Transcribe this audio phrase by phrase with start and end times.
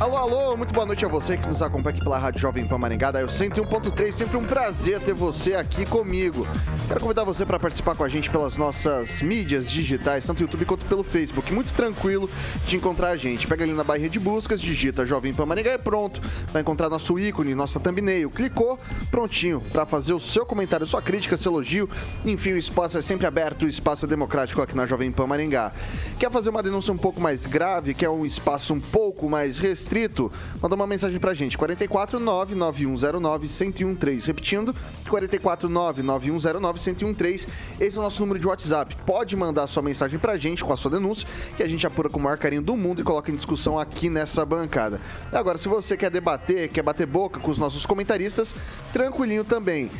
[0.00, 2.78] Alô, alô, muito boa noite a você que nos acompanha aqui pela Rádio Jovem Pan
[2.78, 4.10] Maringá, da 101.3.
[4.10, 6.48] Sempre um prazer ter você aqui comigo.
[6.88, 10.86] Quero convidar você para participar com a gente pelas nossas mídias digitais, tanto YouTube quanto
[10.86, 11.52] pelo Facebook.
[11.52, 12.30] Muito tranquilo
[12.64, 13.46] de encontrar a gente.
[13.46, 16.18] Pega ali na barra de buscas, digita Jovem Pan Maringá e pronto.
[16.50, 18.30] Vai encontrar nosso ícone, nossa thumbnail.
[18.30, 18.78] Clicou,
[19.10, 21.90] prontinho para fazer o seu comentário, sua crítica, seu elogio.
[22.24, 25.72] Enfim, o espaço é sempre aberto, o espaço é democrático aqui na Jovem Pan Maringá.
[26.18, 29.89] Quer fazer uma denúncia um pouco mais grave, quer um espaço um pouco mais restrito?
[29.90, 30.30] Inscrito,
[30.62, 31.58] manda uma mensagem pra gente.
[31.58, 34.26] 449-9109-1013.
[34.26, 34.72] Repetindo,
[35.06, 37.48] 449-9109-1013.
[37.80, 38.94] Esse é o nosso número de WhatsApp.
[39.04, 42.20] Pode mandar sua mensagem pra gente com a sua denúncia, que a gente apura com
[42.20, 45.00] o maior carinho do mundo e coloca em discussão aqui nessa bancada.
[45.32, 48.54] Agora, se você quer debater, quer bater boca com os nossos comentaristas,
[48.92, 49.90] tranquilinho também.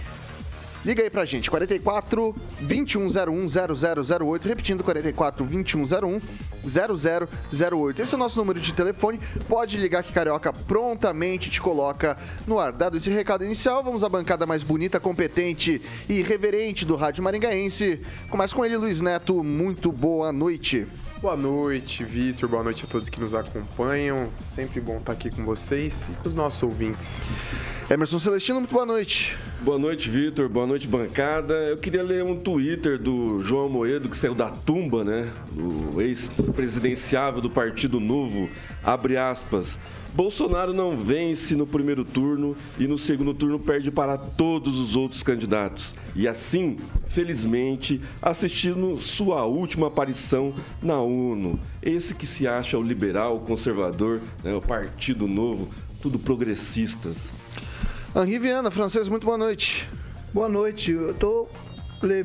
[0.84, 3.48] Liga aí pra gente, 44 2101
[4.16, 6.20] 0008, repetindo 44 2101
[6.64, 8.02] 0008.
[8.02, 9.20] Esse é o nosso número de telefone.
[9.46, 12.72] Pode ligar que Carioca prontamente te coloca no ar.
[12.72, 18.00] Dado esse recado inicial, vamos à bancada mais bonita, competente e reverente do Rádio Maringaense.
[18.30, 19.44] Começa com ele, Luiz Neto.
[19.44, 20.86] Muito boa noite.
[21.20, 22.48] Boa noite, Vitor.
[22.48, 24.30] Boa noite a todos que nos acompanham.
[24.42, 27.20] Sempre bom estar aqui com vocês e com os nossos ouvintes.
[27.90, 29.36] Emerson Celestino, muito boa noite.
[29.60, 30.48] Boa noite, Vitor.
[30.48, 31.52] Boa noite, bancada.
[31.52, 35.30] Eu queria ler um Twitter do João Moedo, que saiu da tumba, né?
[35.92, 38.48] O ex-presidenciável do Partido Novo.
[38.82, 39.78] Abre aspas.
[40.14, 45.22] Bolsonaro não vence no primeiro turno e no segundo turno perde para todos os outros
[45.22, 45.94] candidatos.
[46.16, 46.76] E assim,
[47.08, 51.58] felizmente, assistindo sua última aparição na ONU.
[51.80, 55.72] Esse que se acha o liberal, o conservador, né, o Partido Novo,
[56.02, 57.16] tudo progressistas.
[58.14, 59.88] Henri Viana, francês, muito boa noite.
[60.34, 60.90] Boa noite.
[60.90, 61.48] Eu estou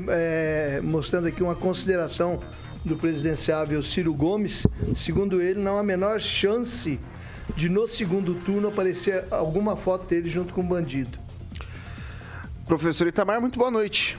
[0.09, 2.41] é, mostrando aqui uma consideração
[2.84, 4.66] do presidenciável Ciro Gomes.
[4.96, 7.00] Segundo ele, não há a menor chance de
[7.69, 11.17] no segundo turno aparecer alguma foto dele junto com o bandido.
[12.67, 14.17] Professor Itamar, muito boa noite.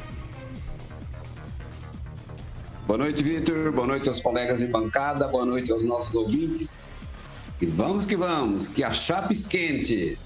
[2.86, 3.72] Boa noite, Vitor.
[3.72, 5.26] Boa noite aos colegas de bancada.
[5.28, 6.86] Boa noite aos nossos ouvintes.
[7.60, 10.18] E vamos que vamos, que a chapa esquente.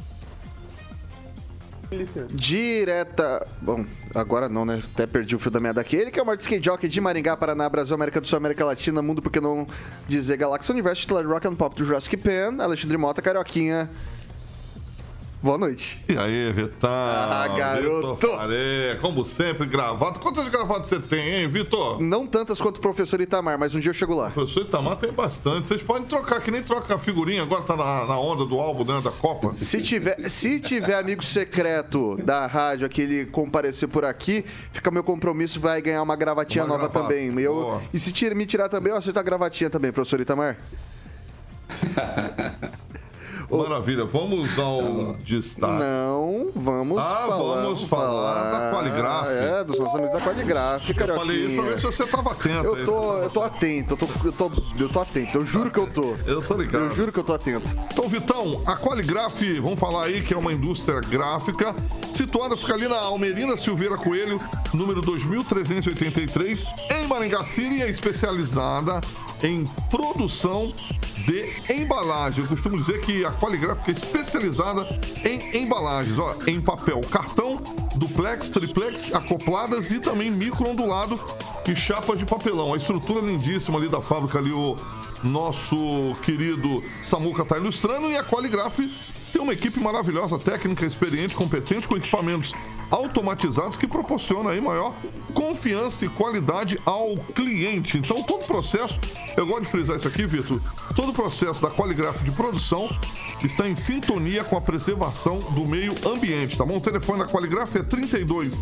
[2.31, 3.47] Direta.
[3.61, 3.84] Bom,
[4.15, 4.83] agora não, né?
[4.95, 5.97] Até perdi o fio da meada aqui.
[5.97, 9.03] Ele que é o skate jockey de Maringá, Paraná, Brasil, América do Sul, América Latina,
[9.03, 9.67] mundo, porque não
[10.06, 13.91] dizer Galáxia Universo, titular Rock and Pop do Jurassic Pan, Alexandre Mota, Carioquinha.
[15.43, 16.05] Boa noite.
[16.06, 16.91] E aí, Vitão?
[16.91, 18.15] Ah, garoto.
[18.15, 20.21] Vitor Faria, como sempre, gravado.
[20.21, 21.99] Quantas gravatas você tem, hein, Vitor?
[21.99, 24.28] Não tantas quanto o professor Itamar, mas um dia eu chego lá.
[24.28, 25.67] O professor Itamar tem bastante.
[25.67, 28.84] Vocês podem trocar, que nem troca a figurinha, agora tá na, na onda do álbum,
[28.84, 29.55] né, da Copa.
[29.56, 35.59] Se tiver, se tiver amigo secreto da rádio, aquele comparecer por aqui, fica meu compromisso,
[35.59, 37.15] vai ganhar uma gravatinha uma nova gravata.
[37.15, 37.33] também.
[37.41, 40.59] Eu, e se tira, me tirar também, eu aceito a gravatinha também, professor Itamar.
[43.50, 45.83] Maravilha, vamos ao destaque.
[45.83, 47.62] Não, vamos ah, falar.
[47.62, 49.28] vamos falar, falar da Qualigraf.
[49.28, 52.66] É, dos nossos amigos da Qualigraf, Eu falei isso pra ver se você tava atento.
[52.66, 55.78] Eu tô, eu tô atento, eu tô, eu, tô, eu tô atento, eu juro que
[55.78, 56.15] eu tô.
[56.27, 56.84] Eu tô ligado.
[56.84, 57.69] Eu juro que eu tô atento.
[57.93, 61.74] Então, Vitão, a Qualigraf, vamos falar aí que é uma indústria gráfica
[62.13, 64.39] situada, fica ali na Almerina Silveira Coelho,
[64.72, 66.66] número 2383,
[66.97, 69.01] em Maringá City, é especializada
[69.42, 70.72] em produção
[71.27, 72.42] de embalagem.
[72.42, 74.86] Eu costumo dizer que a Qualigráfica é especializada
[75.24, 77.60] em embalagens, ó, em papel cartão,
[77.97, 81.21] duplex, triplex, acopladas e também micro-ondulado
[81.68, 82.74] e chapas de papelão.
[82.74, 84.74] A estrutura lindíssima ali da fábrica ali, o
[85.22, 88.78] nosso querido Samuca está ilustrando e a Qualigraf
[89.33, 92.53] tem uma equipe maravilhosa, técnica, experiente, competente, com equipamentos
[92.91, 94.93] automatizados que proporcionam aí maior
[95.33, 97.99] confiança e qualidade ao cliente.
[97.99, 98.99] Então, todo o processo,
[99.37, 100.61] eu gosto de frisar isso aqui, Vitor,
[100.97, 102.89] todo o processo da Qualigraf de produção
[103.45, 106.77] está em sintonia com a preservação do meio ambiente, tá bom?
[106.77, 108.61] O telefone da Qualigraf é 32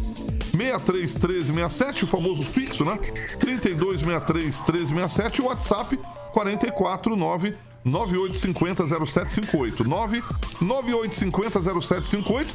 [0.59, 2.99] 631367, o famoso fixo, né?
[3.39, 5.99] 32631367, o WhatsApp
[6.33, 9.85] 449 9850-0758.
[10.61, 12.47] 9850-0758.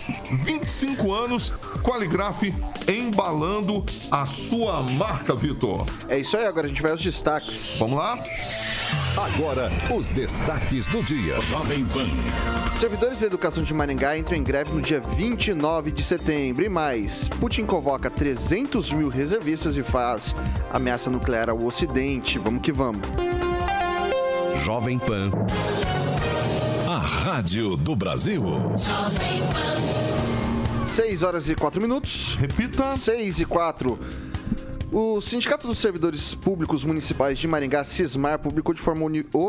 [0.43, 2.53] 25 anos, Qualigraf
[2.87, 5.85] embalando a sua marca, Vitor.
[6.07, 7.75] É isso aí, agora a gente vai aos destaques.
[7.79, 8.17] Vamos lá?
[9.15, 11.39] Agora, os destaques do dia.
[11.41, 12.09] Jovem Pan.
[12.71, 16.65] Servidores da educação de Maringá entram em greve no dia 29 de setembro.
[16.65, 20.33] E mais, Putin convoca 300 mil reservistas e faz
[20.71, 22.39] ameaça nuclear ao Ocidente.
[22.39, 23.01] Vamos que vamos.
[24.57, 25.31] Jovem Pan.
[26.87, 28.43] A Rádio do Brasil.
[30.87, 32.35] 6 horas e 4 minutos.
[32.35, 32.95] Repita.
[32.95, 33.99] 6 e 4.
[34.91, 39.03] O Sindicato dos Servidores Públicos Municipais de Maringá, Cismar, publicou de forma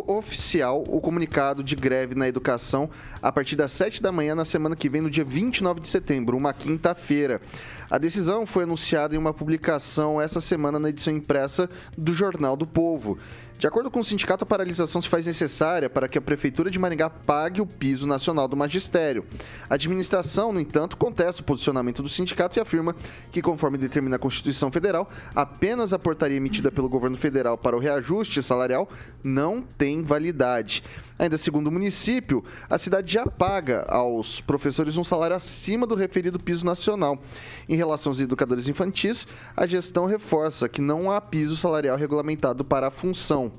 [0.07, 2.89] oficial o comunicado de greve na educação
[3.21, 6.35] a partir das 7 da manhã na semana que vem, no dia 29 de setembro,
[6.35, 7.43] uma quinta-feira.
[7.91, 12.67] A decisão foi anunciada em uma publicação essa semana na edição impressa do Jornal do
[12.67, 13.19] Povo.
[13.59, 16.79] De acordo com o sindicato, a paralisação se faz necessária para que a Prefeitura de
[16.79, 19.25] Maringá pague o piso nacional do magistério.
[19.71, 22.95] A administração, no entanto, contesta o posicionamento do sindicato e afirma
[23.31, 27.81] que, conforme determina a Constituição Federal, apenas a portaria emitida pelo governo federal para o
[27.81, 28.89] reajuste salarial
[29.23, 30.83] não tem validade.
[31.19, 36.41] Ainda segundo o município, a cidade já paga aos professores um salário acima do referido
[36.41, 37.23] piso nacional.
[37.69, 39.27] Em relação aos educadores infantis,
[39.57, 43.53] a gestão reforça que não há piso salarial regulamentado para a função.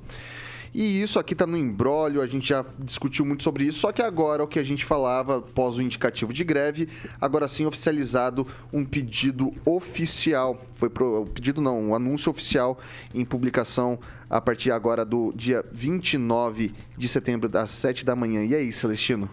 [0.78, 4.02] E isso aqui está no embrólio, a gente já discutiu muito sobre isso, só que
[4.02, 6.90] agora o que a gente falava após o indicativo de greve,
[7.22, 10.62] agora sim oficializado um pedido oficial.
[10.74, 12.78] Foi pro, pedido não, um anúncio oficial
[13.14, 13.98] em publicação
[14.30, 18.44] a partir agora do dia 29 de setembro, das 7 da manhã.
[18.44, 19.30] E aí, Celestino?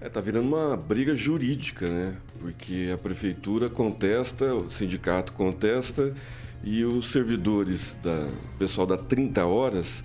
[0.00, 2.14] É, tá virando uma briga jurídica, né?
[2.38, 6.14] Porque a prefeitura contesta, o sindicato contesta
[6.62, 10.04] e os servidores, da, pessoal da 30 horas,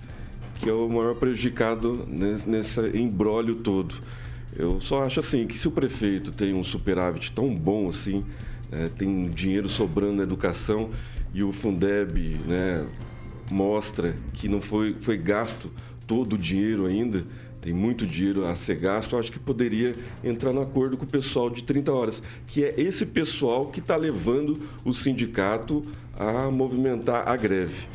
[0.58, 3.94] que é o maior prejudicado nesse, nesse embrólio todo.
[4.56, 8.24] Eu só acho assim que se o prefeito tem um superávit tão bom assim,
[8.70, 10.90] né, tem dinheiro sobrando na educação
[11.34, 12.86] e o Fundeb né,
[13.50, 15.70] mostra que não foi, foi gasto
[16.06, 17.24] todo o dinheiro ainda,
[17.60, 21.08] tem muito dinheiro a ser gasto, eu acho que poderia entrar no acordo com o
[21.08, 25.82] pessoal de 30 horas, que é esse pessoal que está levando o sindicato
[26.16, 27.86] a movimentar a greve.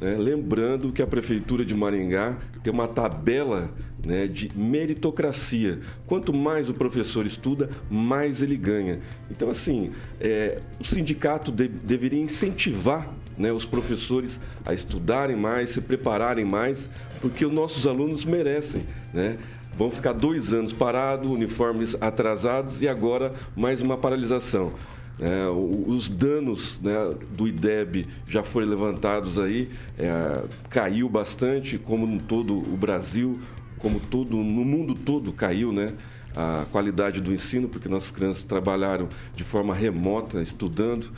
[0.00, 0.16] Né?
[0.18, 3.70] Lembrando que a Prefeitura de Maringá tem uma tabela
[4.04, 5.80] né, de meritocracia.
[6.06, 9.00] Quanto mais o professor estuda, mais ele ganha.
[9.30, 15.82] Então, assim, é, o sindicato de- deveria incentivar né, os professores a estudarem mais, se
[15.82, 16.88] prepararem mais,
[17.20, 18.86] porque os nossos alunos merecem.
[19.12, 19.36] Né?
[19.76, 24.72] Vão ficar dois anos parados, uniformes atrasados e agora mais uma paralisação.
[25.20, 26.94] É, os danos né,
[27.36, 29.68] do IDEB já foram levantados aí,
[29.98, 33.38] é, caiu bastante, como em todo o Brasil,
[33.78, 35.92] como todo no mundo todo caiu, né?
[36.34, 41.10] A qualidade do ensino, porque nossas crianças trabalharam de forma remota, estudando.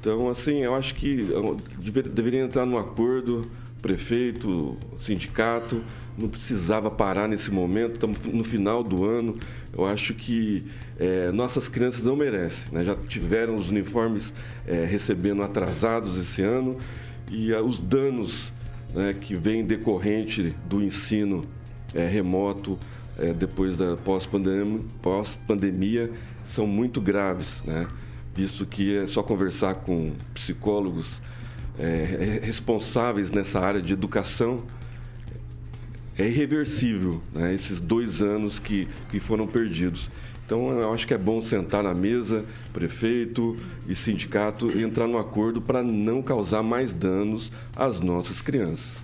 [0.00, 1.28] Então, assim, eu acho que
[1.78, 3.50] dever- deveria entrar num acordo,
[3.82, 5.82] prefeito, sindicato,
[6.16, 9.38] não precisava parar nesse momento, estamos no final do ano.
[9.72, 10.64] Eu acho que
[10.98, 12.72] eh, nossas crianças não merecem.
[12.72, 12.84] né?
[12.84, 14.32] Já tiveram os uniformes
[14.66, 16.78] eh, recebendo atrasados esse ano
[17.30, 18.52] e ah, os danos
[18.94, 21.44] né, que vêm decorrente do ensino
[21.94, 22.78] eh, remoto
[23.18, 26.10] eh, depois da pós-pandemia pós-pandemia
[26.44, 27.86] são muito graves, né?
[28.34, 31.20] visto que é só conversar com psicólogos
[31.78, 34.64] eh, responsáveis nessa área de educação
[36.18, 37.54] é irreversível, né?
[37.54, 40.10] esses dois anos que, que foram perdidos.
[40.44, 43.56] Então, eu acho que é bom sentar na mesa, prefeito
[43.88, 48.98] e sindicato, e entrar no acordo para não causar mais danos às nossas crianças.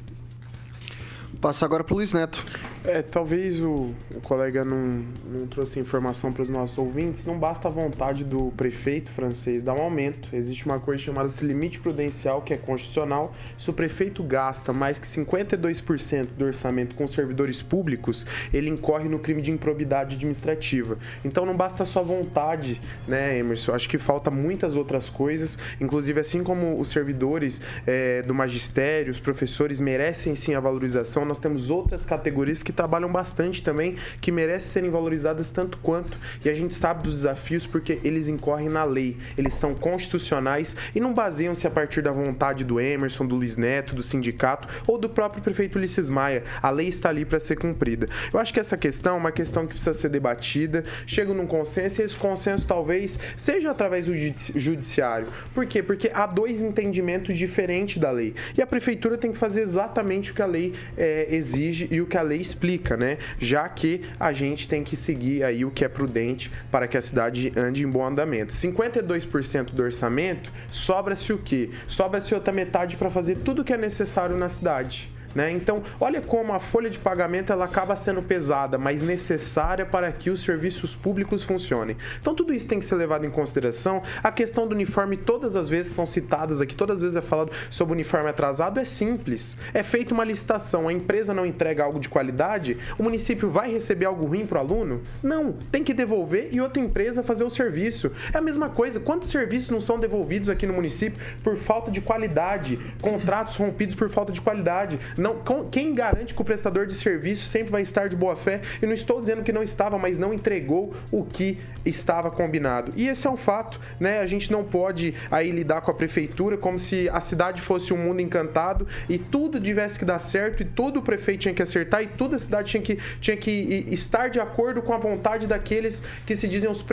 [1.41, 2.45] Passa agora para Luiz Neto.
[2.85, 7.27] É, talvez o, o colega não, não trouxe informação para os nossos ouvintes.
[7.27, 10.29] Não basta a vontade do prefeito francês dar um aumento.
[10.35, 13.35] Existe uma coisa chamada limite prudencial, que é constitucional.
[13.57, 19.19] Se o prefeito gasta mais que 52% do orçamento com servidores públicos, ele incorre no
[19.19, 20.99] crime de improbidade administrativa.
[21.25, 23.75] Então não basta só vontade, né, Emerson?
[23.75, 25.59] Acho que falta muitas outras coisas.
[25.81, 31.39] Inclusive, assim como os servidores é, do magistério, os professores merecem sim a valorização, nós
[31.39, 36.17] temos outras categorias que trabalham bastante também, que merecem serem valorizadas tanto quanto.
[36.45, 41.01] E a gente sabe dos desafios porque eles incorrem na lei, eles são constitucionais e
[41.01, 45.09] não baseiam-se a partir da vontade do Emerson, do Luiz Neto, do sindicato ou do
[45.09, 46.45] próprio prefeito Ulisses Maia.
[46.63, 48.09] A lei está ali para ser cumprida.
[48.33, 52.01] Eu acho que essa questão é uma questão que precisa ser debatida, chega num consenso
[52.01, 55.27] e esse consenso talvez seja através do judiciário.
[55.53, 55.83] Por quê?
[55.83, 58.35] Porque há dois entendimentos diferentes da lei.
[58.57, 62.07] E a prefeitura tem que fazer exatamente o que a lei é, exige e o
[62.07, 63.19] que a lei explica, né?
[63.39, 67.03] Já que a gente tem que seguir aí o que é prudente para que a
[67.03, 68.53] cidade ande em bom andamento.
[68.53, 71.71] 52% do orçamento sobra-se o quê?
[71.87, 75.09] Sobra-se outra metade para fazer tudo o que é necessário na cidade.
[75.39, 75.53] Né?
[75.53, 80.31] Então, olha como a folha de pagamento ela acaba sendo pesada, mas necessária para que
[80.31, 81.97] os serviços públicos funcionem.
[82.21, 84.03] Então, tudo isso tem que ser levado em consideração.
[84.21, 87.53] A questão do uniforme, todas as vezes são citadas aqui, todas as vezes é falado
[87.71, 89.57] sobre uniforme atrasado, é simples.
[89.73, 94.07] É feita uma licitação, a empresa não entrega algo de qualidade, o município vai receber
[94.07, 95.03] algo ruim para o aluno?
[95.23, 98.11] Não, tem que devolver e outra empresa fazer o serviço.
[98.35, 102.01] É a mesma coisa, quantos serviços não são devolvidos aqui no município por falta de
[102.01, 104.99] qualidade, contratos rompidos por falta de qualidade?
[105.17, 105.28] Não,
[105.71, 108.61] quem garante que o prestador de serviço sempre vai estar de boa fé?
[108.81, 112.93] E não estou dizendo que não estava, mas não entregou o que estava combinado.
[112.95, 114.19] E esse é um fato, né?
[114.19, 117.97] A gente não pode aí lidar com a prefeitura como se a cidade fosse um
[117.97, 122.03] mundo encantado e tudo tivesse que dar certo e todo o prefeito tinha que acertar
[122.03, 126.03] e toda a cidade tinha que, tinha que estar de acordo com a vontade daqueles
[126.27, 126.85] que se dizem os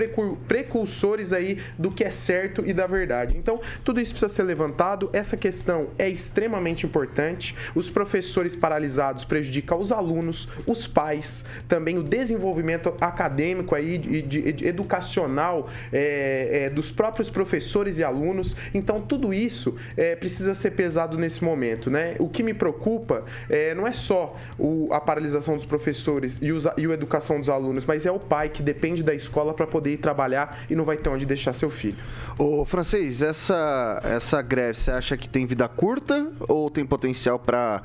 [0.48, 3.38] precursores aí do que é certo e da verdade.
[3.38, 5.10] Então, tudo isso precisa ser levantado.
[5.14, 7.56] Essa questão é extremamente importante.
[7.74, 14.22] Os professores professores paralisados prejudica os alunos, os pais, também o desenvolvimento acadêmico aí, de,
[14.24, 18.56] de, de educacional é, é, dos próprios professores e alunos.
[18.74, 21.92] Então, tudo isso é, precisa ser pesado nesse momento.
[21.92, 22.16] Né?
[22.20, 26.66] O que me preocupa é, não é só o, a paralisação dos professores e, os,
[26.78, 29.94] e a educação dos alunos, mas é o pai que depende da escola para poder
[29.94, 31.98] ir trabalhar e não vai ter onde deixar seu filho.
[32.40, 37.82] Ô, Francês, essa, essa greve, você acha que tem vida curta ou tem potencial para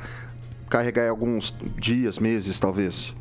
[0.70, 3.14] carregar alguns dias, meses, talvez?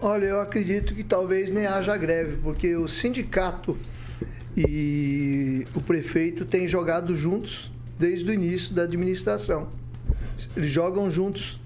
[0.00, 3.78] Olha, eu acredito que talvez nem haja greve, porque o sindicato
[4.56, 9.68] e o prefeito têm jogado juntos desde o início da administração.
[10.56, 11.58] Eles jogam juntos.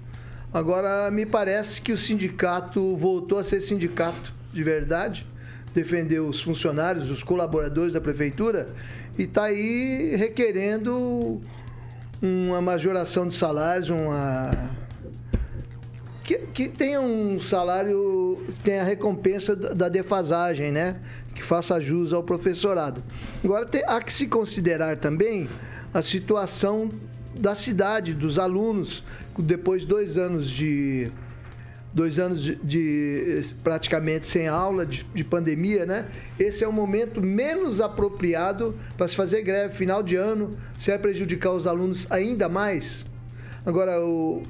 [0.53, 5.27] Agora, me parece que o sindicato voltou a ser sindicato de verdade,
[5.73, 8.69] defendeu os funcionários, os colaboradores da prefeitura
[9.17, 11.41] e está aí requerendo
[12.21, 14.51] uma majoração de salários, uma
[16.29, 20.97] que, que tenha um salário, tenha a recompensa da defasagem, né?
[21.33, 23.03] Que faça jus ao professorado.
[23.43, 25.49] Agora, tem, há que se considerar também
[25.91, 26.91] a situação
[27.33, 29.03] da cidade, dos alunos,
[29.39, 31.11] depois de dois anos de
[31.91, 36.05] dois anos de, de, praticamente sem aula, de, de, pandemia, né?
[36.37, 40.99] Esse é o momento menos apropriado para se fazer greve final de ano, se vai
[40.99, 43.03] prejudicar os alunos ainda mais.
[43.65, 44.43] Agora, o,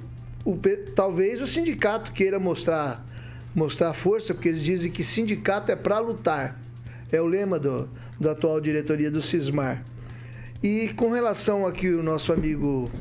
[0.46, 0.58] o,
[0.96, 3.06] talvez o sindicato queira mostrar,
[3.54, 6.60] mostrar força, porque eles dizem que sindicato é para lutar.
[7.12, 9.84] É o lema do, da atual diretoria do Cismar.
[10.62, 12.92] E com relação a que o nosso amigo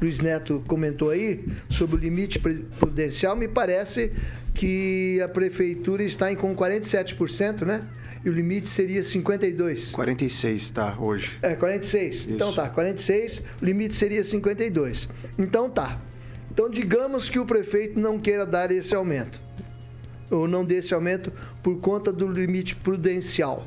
[0.00, 4.12] Luiz Neto comentou aí, sobre o limite prudencial, me parece
[4.54, 7.82] que a prefeitura está em com 47%, né?
[8.24, 9.92] E o limite seria 52.
[9.92, 11.38] 46, tá, hoje.
[11.42, 12.14] É, 46.
[12.14, 12.30] Isso.
[12.30, 15.08] Então tá, 46, o limite seria 52.
[15.38, 16.00] Então tá.
[16.50, 19.40] Então, digamos que o prefeito não queira dar esse aumento,
[20.30, 23.66] ou não dê esse aumento por conta do limite prudencial.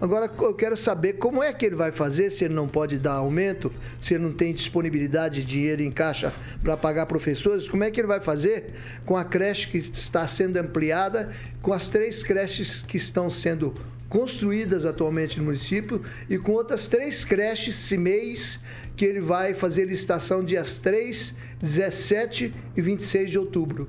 [0.00, 3.12] Agora, eu quero saber como é que ele vai fazer se ele não pode dar
[3.12, 7.90] aumento, se ele não tem disponibilidade de dinheiro em caixa para pagar professores, como é
[7.90, 8.74] que ele vai fazer
[9.06, 13.74] com a creche que está sendo ampliada, com as três creches que estão sendo
[14.08, 18.58] construídas atualmente no município e com outras três creches CIMEIs
[18.96, 23.88] que ele vai fazer licitação dias 3, 17 e 26 de outubro.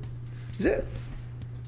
[0.52, 0.84] Quer dizer,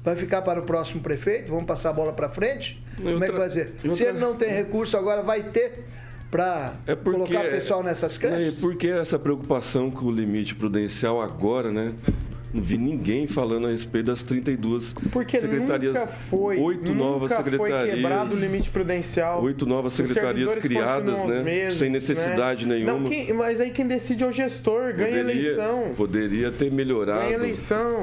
[0.03, 1.49] vai ficar para o próximo prefeito?
[1.51, 2.81] Vamos passar a bola para frente?
[2.95, 3.73] Como outra, é que vai ser?
[3.83, 3.95] Outra...
[3.95, 5.85] Se ele não tem recurso, agora vai ter
[6.29, 8.57] para é colocar o pessoal nessas creches?
[8.57, 11.93] É, por que essa preocupação com o limite prudencial agora, né?
[12.53, 15.93] Não vi ninguém falando a respeito das 32 Porque secretarias.
[15.93, 17.89] Nunca foi, oito nunca novas secretarias.
[17.89, 19.43] Foi quebrado o limite prudencial.
[19.43, 21.43] Oito novas secretarias criadas, né?
[21.43, 22.75] Mesmos, sem necessidade né?
[22.75, 22.99] nenhuma.
[22.99, 25.93] Não, quem, mas aí quem decide é o gestor, ganha eleição.
[25.95, 27.45] Poderia ter melhorado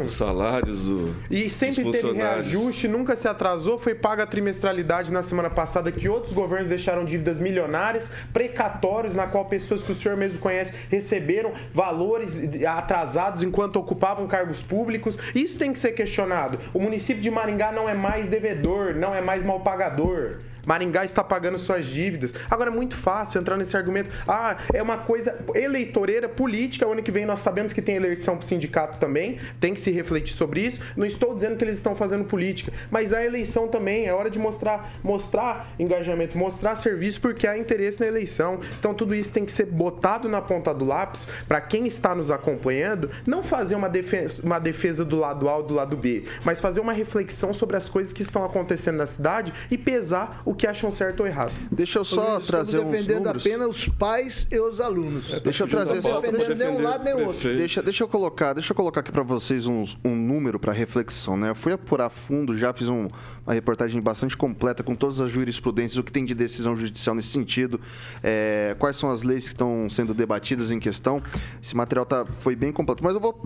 [0.04, 1.14] os salários do.
[1.30, 6.08] E sempre teve reajuste, nunca se atrasou, foi paga a trimestralidade na semana passada, que
[6.08, 11.52] outros governos deixaram dívidas milionárias, precatórios, na qual pessoas que o senhor mesmo conhece receberam
[11.72, 15.16] valores atrasados enquanto ocupavam cargos públicos.
[15.32, 16.58] Isso tem que ser questionado.
[16.72, 20.38] O município de Maringá não é mais devedor, não é mais mal pagador.
[20.66, 22.34] Maringá está pagando suas dívidas.
[22.50, 24.10] Agora é muito fácil entrar nesse argumento.
[24.26, 26.86] Ah, é uma coisa eleitoreira política.
[26.86, 29.38] O ano que vem nós sabemos que tem eleição para o sindicato também.
[29.60, 30.80] Tem que se refletir sobre isso.
[30.96, 34.38] Não estou dizendo que eles estão fazendo política, mas a eleição também é hora de
[34.38, 38.60] mostrar, mostrar engajamento, mostrar serviço porque há interesse na eleição.
[38.78, 42.30] Então tudo isso tem que ser botado na ponta do lápis para quem está nos
[42.30, 46.60] acompanhando, não fazer uma defesa, uma defesa do lado A ou do lado B, mas
[46.60, 50.66] fazer uma reflexão sobre as coisas que estão acontecendo na cidade e pesar o que
[50.66, 51.52] acham certo ou errado.
[51.70, 53.46] Deixa eu só Estamos trazer uns defendendo números.
[53.46, 55.26] apenas os pais e os alunos.
[55.42, 57.56] Deixa eu trazer só estou defendendo nem um lado nem o outro.
[57.56, 61.36] Deixa, deixa eu colocar, deixa eu colocar aqui para vocês uns- um número para reflexão,
[61.36, 61.50] né?
[61.50, 63.08] Eu fui apurar fundo, já fiz um-
[63.46, 67.28] uma reportagem bastante completa com todas as jurisprudências, o que tem de decisão judicial nesse
[67.28, 67.80] sentido,
[68.22, 71.22] é, quais são as leis que estão sendo debatidas em questão.
[71.62, 73.42] Esse material tá, foi bem completo, mas eu vou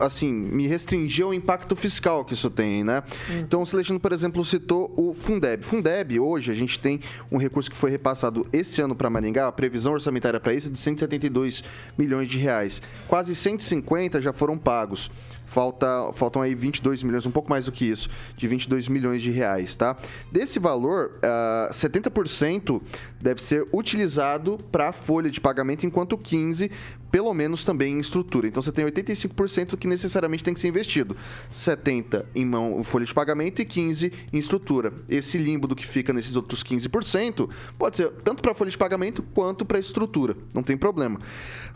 [0.00, 3.02] assim, me restringir ao impacto fiscal que isso tem, né?
[3.38, 5.62] Então, o Celestino, por exemplo, citou o Fundeb.
[5.62, 9.52] Fundeb, hoje, a gente tem um recurso que foi repassado esse ano para Maringá, a
[9.52, 11.62] previsão orçamentária para isso é de 172
[11.96, 12.82] milhões de reais.
[13.06, 15.10] Quase 150 já foram pagos.
[15.50, 19.32] Falta, faltam aí 22 milhões, um pouco mais do que isso, de 22 milhões de
[19.32, 19.96] reais, tá?
[20.30, 22.80] Desse valor, ah, 70%
[23.20, 26.70] deve ser utilizado para folha de pagamento, enquanto 15%
[27.10, 28.46] pelo menos também em estrutura.
[28.46, 31.16] Então você tem 85% que necessariamente tem que ser investido.
[31.50, 34.92] 70 em mão folha de pagamento e 15 em estrutura.
[35.08, 39.22] Esse limbo do que fica nesses outros 15% pode ser tanto para folha de pagamento
[39.34, 40.36] quanto para estrutura.
[40.54, 41.18] Não tem problema.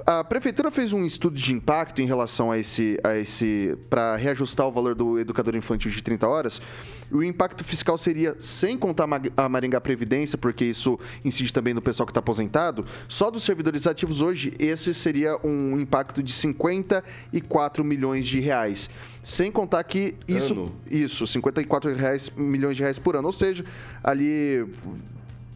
[0.06, 4.66] A prefeitura fez um estudo de impacto em relação a esse a esse para reajustar
[4.66, 6.62] o valor do educador infantil de 30 horas.
[7.10, 10.98] O impacto fiscal seria sem contar a Maringá Previdência, porque isso
[11.34, 12.86] incide também no pessoal que está aposentado.
[13.08, 18.88] Só dos servidores ativos hoje, esse seria um impacto de 54 milhões de reais.
[19.22, 20.72] Sem contar que isso, Ano.
[20.90, 23.26] isso 54 reais, milhões de reais por ano.
[23.26, 23.64] Ou seja,
[24.02, 24.64] ali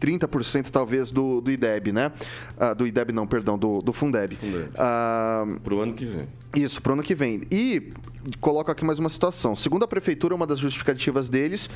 [0.00, 2.12] 30% talvez do, do IDEB, né?
[2.58, 4.36] Ah, do IDEB não, perdão, do, do Fundeb.
[4.36, 4.70] Fundeb.
[4.76, 6.28] Ah, Pro ano que vem.
[6.56, 7.42] isso, pro ano que vem.
[7.50, 7.92] E
[8.40, 9.54] coloco aqui mais uma situação.
[9.56, 11.68] Segundo a prefeitura, uma das justificativas deles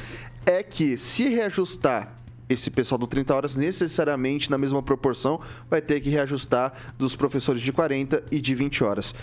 [0.46, 2.14] é que se reajustar
[2.52, 7.60] esse pessoal do 30 horas necessariamente na mesma proporção vai ter que reajustar dos professores
[7.60, 9.14] de 40 e de 20 horas.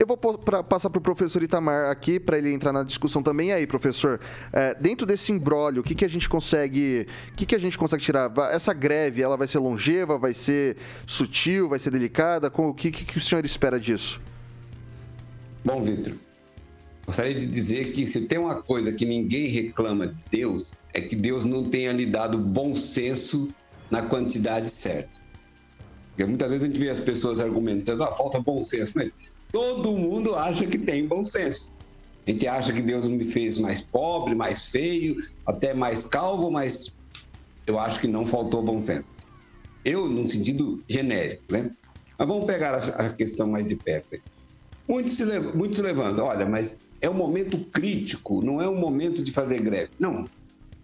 [0.00, 3.50] Eu vou pra- passar para o professor Itamar aqui para ele entrar na discussão também.
[3.50, 4.18] E aí, professor,
[4.52, 7.78] é, dentro desse imbróglio, o que, que a gente consegue, o que, que a gente
[7.78, 8.32] consegue tirar?
[8.50, 12.50] Essa greve, ela vai ser longeva, vai ser sutil, vai ser delicada?
[12.50, 14.20] Com o que, que, que o senhor espera disso?
[15.64, 16.14] Bom, Vitor,
[17.06, 21.16] gostaria de dizer que se tem uma coisa que ninguém reclama de Deus, é que
[21.16, 23.50] Deus não tenha lhe dado bom senso
[23.90, 25.20] na quantidade certa.
[26.10, 29.10] Porque muitas vezes a gente vê as pessoas argumentando, ah, falta bom senso, mas
[29.50, 31.70] todo mundo acha que tem bom senso.
[32.26, 36.94] A gente acha que Deus me fez mais pobre, mais feio, até mais calvo, mas
[37.66, 39.10] eu acho que não faltou bom senso.
[39.84, 41.70] Eu, num sentido genérico, né?
[42.18, 44.20] Mas vamos pegar a questão mais de perto.
[44.88, 49.22] Muitos se, muitos se levantam, olha, mas é um momento crítico, não é um momento
[49.22, 49.90] de fazer greve.
[49.98, 50.28] Não.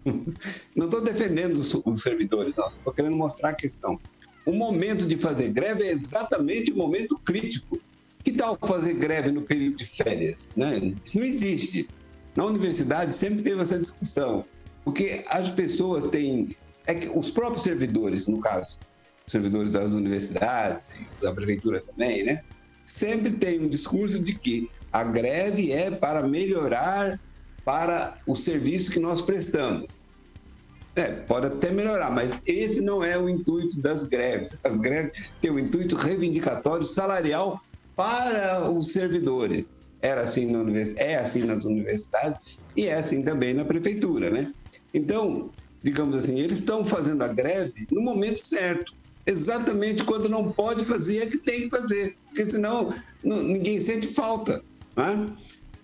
[0.75, 2.67] Não estou defendendo os, servidores, não.
[2.67, 3.99] Estou querendo mostrar a questão.
[4.45, 7.77] O momento de fazer greve é exatamente o momento crítico.
[8.23, 10.49] Que tal fazer greve no período de férias?
[10.55, 10.95] Né?
[11.03, 11.89] Isso não existe.
[12.35, 14.45] Na universidade sempre teve essa discussão.
[14.85, 16.55] Porque as pessoas têm.
[16.87, 18.79] É que os próprios servidores, no caso,
[19.27, 22.41] os servidores das universidades, da prefeitura também, né?
[22.85, 27.19] sempre tem um discurso de que a greve é para melhorar
[27.63, 30.03] para o serviço que nós prestamos.
[30.95, 34.59] É, pode até melhorar, mas esse não é o intuito das greves.
[34.63, 37.61] As greves têm o intuito reivindicatório salarial
[37.95, 39.73] para os servidores.
[40.01, 40.93] Era assim na univers...
[40.97, 42.39] É assim nas universidades
[42.75, 44.51] e é assim também na prefeitura, né?
[44.93, 45.51] Então,
[45.83, 48.93] digamos assim, eles estão fazendo a greve no momento certo.
[49.25, 52.15] Exatamente quando não pode fazer, é que tem que fazer.
[52.25, 54.63] Porque senão não- ninguém sente falta.
[54.99, 55.33] Né?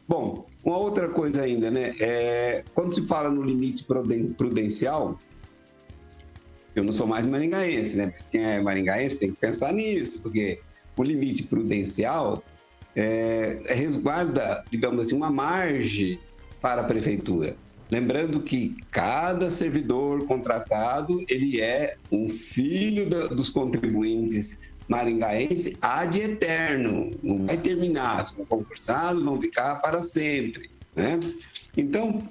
[0.07, 1.93] Bom, uma outra coisa ainda, né?
[1.99, 5.17] É, quando se fala no limite pruden- prudencial,
[6.75, 8.07] eu não sou mais maringaense, né?
[8.07, 10.59] Mas quem é maringaense tem que pensar nisso, porque
[10.97, 12.43] o limite prudencial
[12.95, 16.19] é, resguarda, digamos assim, uma margem
[16.61, 17.57] para a prefeitura.
[17.89, 27.11] Lembrando que cada servidor contratado ele é um filho da- dos contribuintes maringaenses ad eterno,
[27.23, 31.19] não vai terminar, são concursados, vão ficar para sempre, né?
[31.75, 32.23] Então,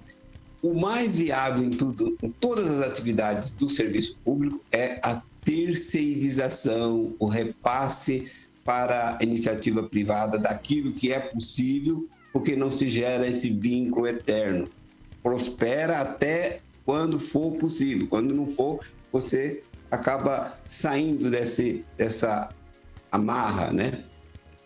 [0.63, 7.15] o mais viável em tudo, em todas as atividades do serviço público é a terceirização,
[7.19, 8.31] o repasse
[8.65, 14.69] para a iniciativa privada daquilo que é possível porque não se gera esse vínculo eterno.
[15.23, 18.09] Prospera até quando for possível.
[18.09, 18.81] Quando não for,
[19.13, 22.51] você acaba saindo desse, dessa
[23.11, 24.05] amarra, né?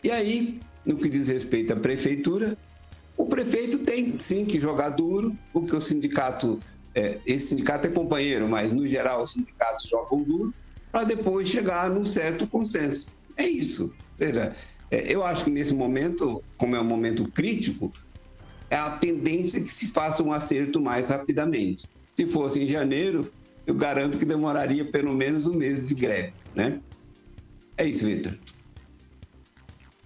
[0.03, 2.57] E aí, no que diz respeito à prefeitura,
[3.17, 6.61] o prefeito tem sim que jogar duro, porque o sindicato,
[6.95, 10.55] é, esse sindicato é companheiro, mas no geral os sindicatos jogam duro
[10.91, 13.11] para depois chegar num certo consenso.
[13.37, 13.95] É isso.
[14.17, 14.55] Veja,
[14.91, 17.93] é, eu acho que nesse momento, como é um momento crítico,
[18.71, 21.89] é a tendência que se faça um acerto mais rapidamente.
[22.17, 23.33] Se fosse em janeiro,
[23.69, 26.81] eu garanto que demoraria pelo menos um mês de greve, né?
[27.77, 28.33] É isso, Vitor.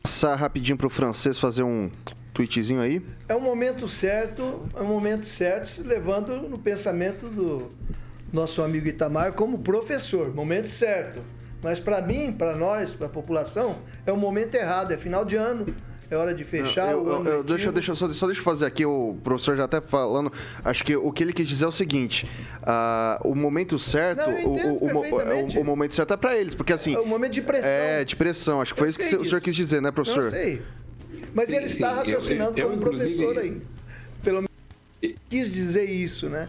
[0.02, 1.88] Passar rapidinho pro francês fazer um
[2.34, 3.00] tweetzinho aí.
[3.28, 7.70] É um momento certo, é um momento certo, levando no pensamento do
[8.32, 11.22] nosso amigo Itamar como professor, momento certo.
[11.62, 15.36] Mas para mim, para nós, para a população, é o momento errado, é final de
[15.36, 15.72] ano.
[16.12, 18.44] É hora de fechar eu, o ano eu, eu, deixa, deixa, só, só deixa eu
[18.44, 20.30] fazer aqui, o professor já até falando.
[20.62, 22.28] Acho que o que ele quis dizer é o seguinte:
[22.62, 26.36] ah, o momento certo, Não, eu o, o, o, o- o momento certo é para
[26.36, 26.94] eles, porque assim.
[26.94, 27.70] É o momento de pressão.
[27.70, 28.60] É, de pressão.
[28.60, 29.40] Acho que foi Eu isso que sei o senhor disso.
[29.40, 30.28] quis dizer, né, Não professor?
[30.30, 30.60] sei.
[31.34, 33.62] Mas Sim, ele está sim, eu- raciocinando eu- eu, como professor aí.
[34.22, 36.46] Pelo menos quis dizer isso, né?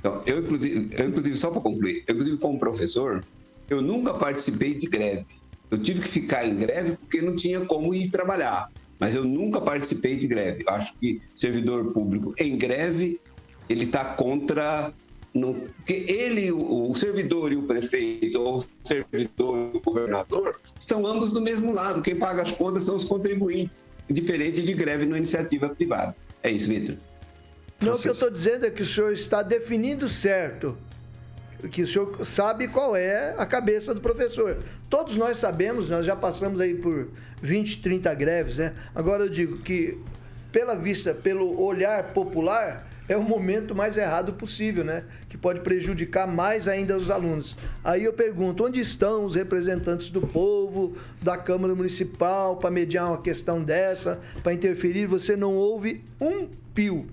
[0.00, 3.24] Então, eu, inclusive, eu, inclusive, só para concluir, eu, inclusive, como professor,
[3.70, 5.24] eu nunca participei de greve.
[5.70, 8.70] Eu tive que ficar em greve porque não tinha como ir trabalhar.
[8.98, 10.64] Mas eu nunca participei de greve.
[10.66, 13.20] Eu acho que servidor público em greve,
[13.68, 14.92] ele está contra.
[15.32, 20.58] Não, porque ele, o, o servidor e o prefeito, ou o servidor e o governador,
[20.78, 22.02] estão ambos do mesmo lado.
[22.02, 26.16] Quem paga as contas são os contribuintes, diferente de greve na iniciativa privada.
[26.42, 26.96] É isso, Vitor.
[27.80, 30.76] Não, o que eu estou dizendo é que o senhor está definindo certo.
[31.72, 34.58] Que o senhor sabe qual é a cabeça do professor.
[34.88, 37.08] Todos nós sabemos, nós já passamos aí por
[37.42, 38.74] 20, 30 greves, né?
[38.94, 39.98] Agora eu digo que,
[40.52, 45.04] pela vista, pelo olhar popular, é o momento mais errado possível, né?
[45.28, 47.56] Que pode prejudicar mais ainda os alunos.
[47.82, 53.20] Aí eu pergunto, onde estão os representantes do povo, da Câmara Municipal, para mediar uma
[53.20, 55.06] questão dessa, para interferir?
[55.06, 57.08] Você não ouve um pio.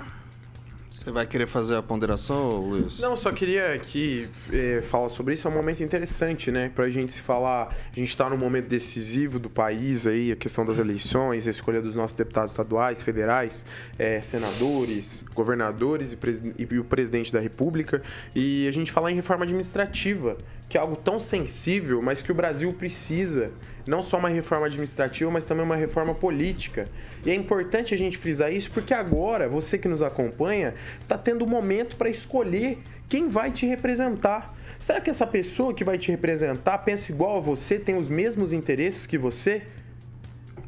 [0.95, 3.01] Você vai querer fazer a ponderação, Luiz?
[3.01, 5.45] Não, só queria aqui eh, falar sobre isso.
[5.45, 6.71] É um momento interessante, né?
[6.73, 7.67] Pra gente se falar.
[7.91, 11.81] A gente tá num momento decisivo do país aí, a questão das eleições, a escolha
[11.81, 13.65] dos nossos deputados estaduais, federais,
[13.99, 16.17] eh, senadores, governadores e,
[16.57, 18.01] e o presidente da República.
[18.33, 20.37] E a gente falar em reforma administrativa,
[20.69, 23.51] que é algo tão sensível, mas que o Brasil precisa.
[23.87, 26.87] Não só uma reforma administrativa, mas também uma reforma política.
[27.25, 31.45] E é importante a gente frisar isso porque agora, você que nos acompanha, está tendo
[31.45, 34.55] um momento para escolher quem vai te representar.
[34.79, 38.53] Será que essa pessoa que vai te representar pensa igual a você, tem os mesmos
[38.53, 39.63] interesses que você?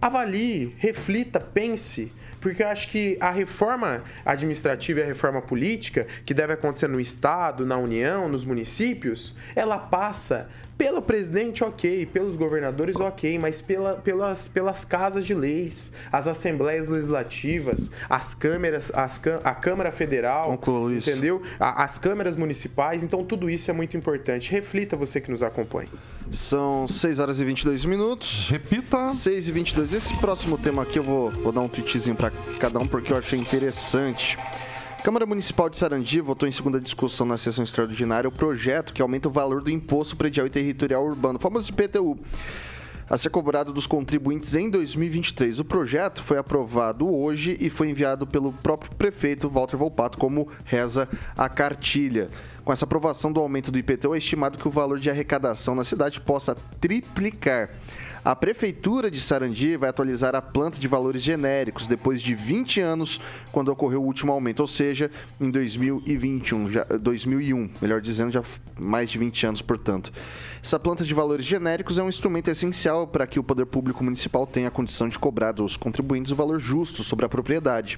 [0.01, 2.11] avalie, reflita, pense.
[2.39, 6.99] Porque eu acho que a reforma administrativa e a reforma política, que deve acontecer no
[6.99, 13.95] Estado, na União, nos municípios, ela passa pelo presidente, ok, pelos governadores, ok, mas pela,
[13.95, 20.79] pelas, pelas casas de leis, as assembleias legislativas, as câmeras, as, a Câmara Federal, Conclua,
[20.81, 21.07] Luiz.
[21.07, 21.41] entendeu?
[21.59, 24.51] A- as câmeras municipais, então tudo isso é muito importante.
[24.51, 25.89] Reflita você que nos acompanha.
[26.31, 28.47] São 6 horas e 22 minutos.
[28.49, 29.07] Repita.
[29.13, 29.93] 6 e 22.
[29.93, 33.17] Esse próximo tema aqui eu vou, vou dar um tweetzinho para cada um porque eu
[33.17, 34.37] achei interessante.
[35.07, 39.29] Câmara Municipal de Sarandi votou em segunda discussão na sessão extraordinária o projeto que aumenta
[39.29, 42.19] o valor do Imposto Predial e Territorial Urbano, famoso IPTU,
[43.09, 45.61] a ser cobrado dos contribuintes em 2023.
[45.61, 51.07] O projeto foi aprovado hoje e foi enviado pelo próprio prefeito Walter Volpato, como reza
[51.37, 52.27] a cartilha.
[52.65, 55.85] Com essa aprovação do aumento do IPTU, é estimado que o valor de arrecadação na
[55.85, 57.69] cidade possa triplicar.
[58.27, 63.21] A Prefeitura de Sarandi vai atualizar a planta de valores genéricos depois de 20 anos,
[63.53, 65.09] quando ocorreu o último aumento, ou seja,
[65.39, 68.43] em 2021, já, 2001, melhor dizendo, já
[68.77, 70.11] mais de 20 anos, portanto.
[70.61, 74.45] Essa planta de valores genéricos é um instrumento essencial para que o poder público municipal
[74.45, 77.97] tenha a condição de cobrar dos contribuintes o valor justo sobre a propriedade.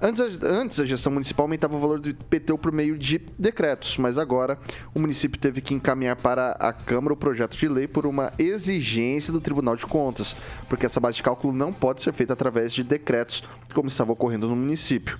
[0.00, 3.96] Antes, a- antes, a gestão municipal aumentava o valor do IPTU por meio de decretos,
[3.96, 4.58] mas agora
[4.94, 9.32] o município teve que encaminhar para a Câmara o projeto de lei por uma exigência
[9.32, 10.36] do Tribunal de Contas,
[10.68, 14.48] porque essa base de cálculo não pode ser feita através de decretos, como estava ocorrendo
[14.48, 15.18] no município.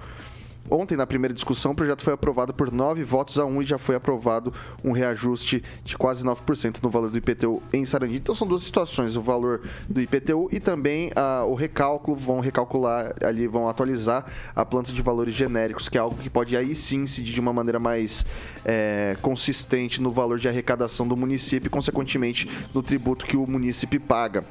[0.70, 3.78] Ontem, na primeira discussão, o projeto foi aprovado por nove votos a um e já
[3.78, 4.52] foi aprovado
[4.84, 8.16] um reajuste de quase 9% no valor do IPTU em Sarandi.
[8.16, 12.16] Então, são duas situações: o valor do IPTU e também ah, o recálculo.
[12.16, 14.24] Vão recalcular ali, vão atualizar
[14.54, 17.52] a planta de valores genéricos, que é algo que pode aí sim incidir de uma
[17.52, 18.24] maneira mais
[18.64, 24.00] eh, consistente no valor de arrecadação do município e, consequentemente, no tributo que o município
[24.00, 24.44] paga.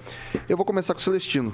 [0.48, 1.54] Eu vou começar com o Celestino.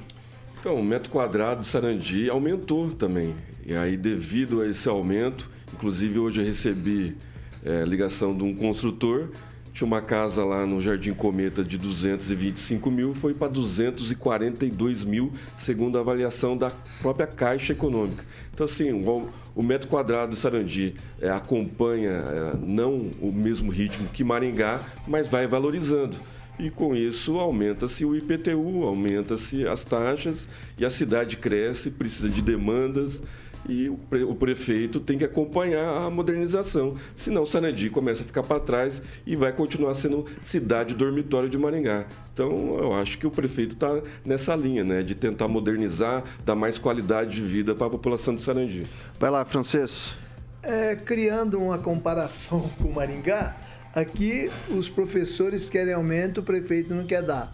[0.60, 3.36] Então, o metro quadrado de Sarandi aumentou também.
[3.72, 7.16] E aí, devido a esse aumento, inclusive hoje eu recebi
[7.64, 9.30] é, ligação de um construtor
[9.74, 15.98] tinha uma casa lá no Jardim Cometa de 225 mil, foi para 242 mil, segundo
[15.98, 16.70] a avaliação da
[17.02, 18.26] própria Caixa Econômica.
[18.54, 24.10] Então, assim, o, o metro quadrado do Sarandi é, acompanha é, não o mesmo ritmo
[24.10, 26.18] que Maringá, mas vai valorizando.
[26.60, 30.46] E com isso aumenta-se o IPTU, aumenta-se as taxas
[30.78, 33.24] e a cidade cresce, precisa de demandas
[33.68, 36.96] e o prefeito tem que acompanhar a modernização.
[37.16, 42.06] Senão, Sarandi começa a ficar para trás e vai continuar sendo cidade dormitório de Maringá.
[42.34, 46.78] Então, eu acho que o prefeito está nessa linha, né, de tentar modernizar, dar mais
[46.78, 48.86] qualidade de vida para a população de Sarandi.
[49.20, 50.16] Vai lá, Francês.
[50.64, 53.56] É, criando uma comparação com Maringá,
[53.94, 57.52] aqui os professores querem aumento, o prefeito não quer dar.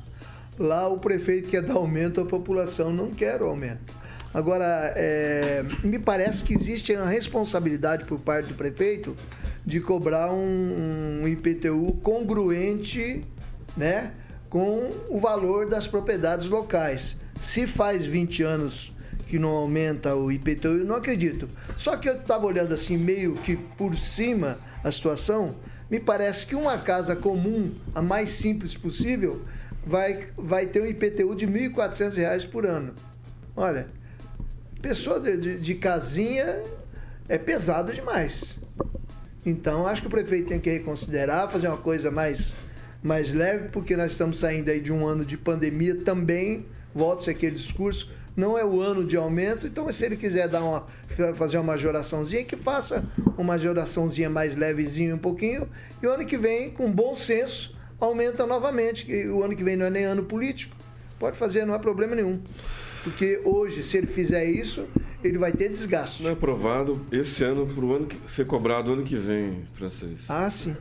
[0.60, 3.93] Lá o prefeito quer dar aumento, a população não quer o aumento.
[4.38, 9.17] Agora, é, me parece que existe a responsabilidade por parte do prefeito
[9.65, 13.23] de cobrar um, um IPTU congruente
[13.76, 14.12] né,
[14.47, 17.17] com o valor das propriedades locais.
[17.41, 18.95] Se faz 20 anos
[19.28, 21.50] que não aumenta o IPTU, eu não acredito.
[21.76, 25.56] Só que eu estava olhando assim, meio que por cima a situação,
[25.89, 29.41] me parece que uma casa comum, a mais simples possível,
[29.84, 32.93] vai, vai ter um IPTU de R$ 1.400 por ano.
[33.56, 33.88] Olha,
[34.82, 36.58] pessoa de, de, de casinha
[37.28, 38.60] é pesado demais.
[39.46, 42.54] Então, acho que o prefeito tem que reconsiderar, fazer uma coisa mais,
[43.02, 46.66] mais leve, porque nós estamos saindo aí de um ano de pandemia também.
[46.94, 50.86] Volta-se aquele discurso, não é o ano de aumento, então se ele quiser dar uma,
[51.36, 53.04] fazer uma majoraçãozinha, que faça
[53.38, 55.70] uma majoraçãozinha mais levezinha um pouquinho,
[56.02, 59.12] e o ano que vem, com bom senso, aumenta novamente.
[59.12, 60.76] E o ano que vem não é nem ano político,
[61.20, 62.42] pode fazer, não há problema nenhum.
[63.08, 64.86] Porque hoje, se ele fizer isso,
[65.24, 66.22] ele vai ter desgaste.
[66.22, 70.20] Não é aprovado esse ano para o ano que, ser cobrado ano que vem, francês.
[70.28, 70.76] Ah, sim.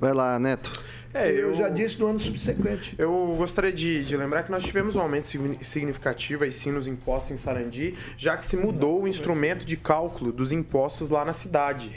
[0.00, 0.70] Vai lá, Neto.
[1.14, 2.94] É, eu, eu, já disse no ano subsequente.
[2.96, 5.28] Eu gostaria de, de, lembrar que nós tivemos um aumento
[5.60, 10.32] significativo aí sim nos impostos em Sarandi, já que se mudou o instrumento de cálculo
[10.32, 11.92] dos impostos lá na cidade.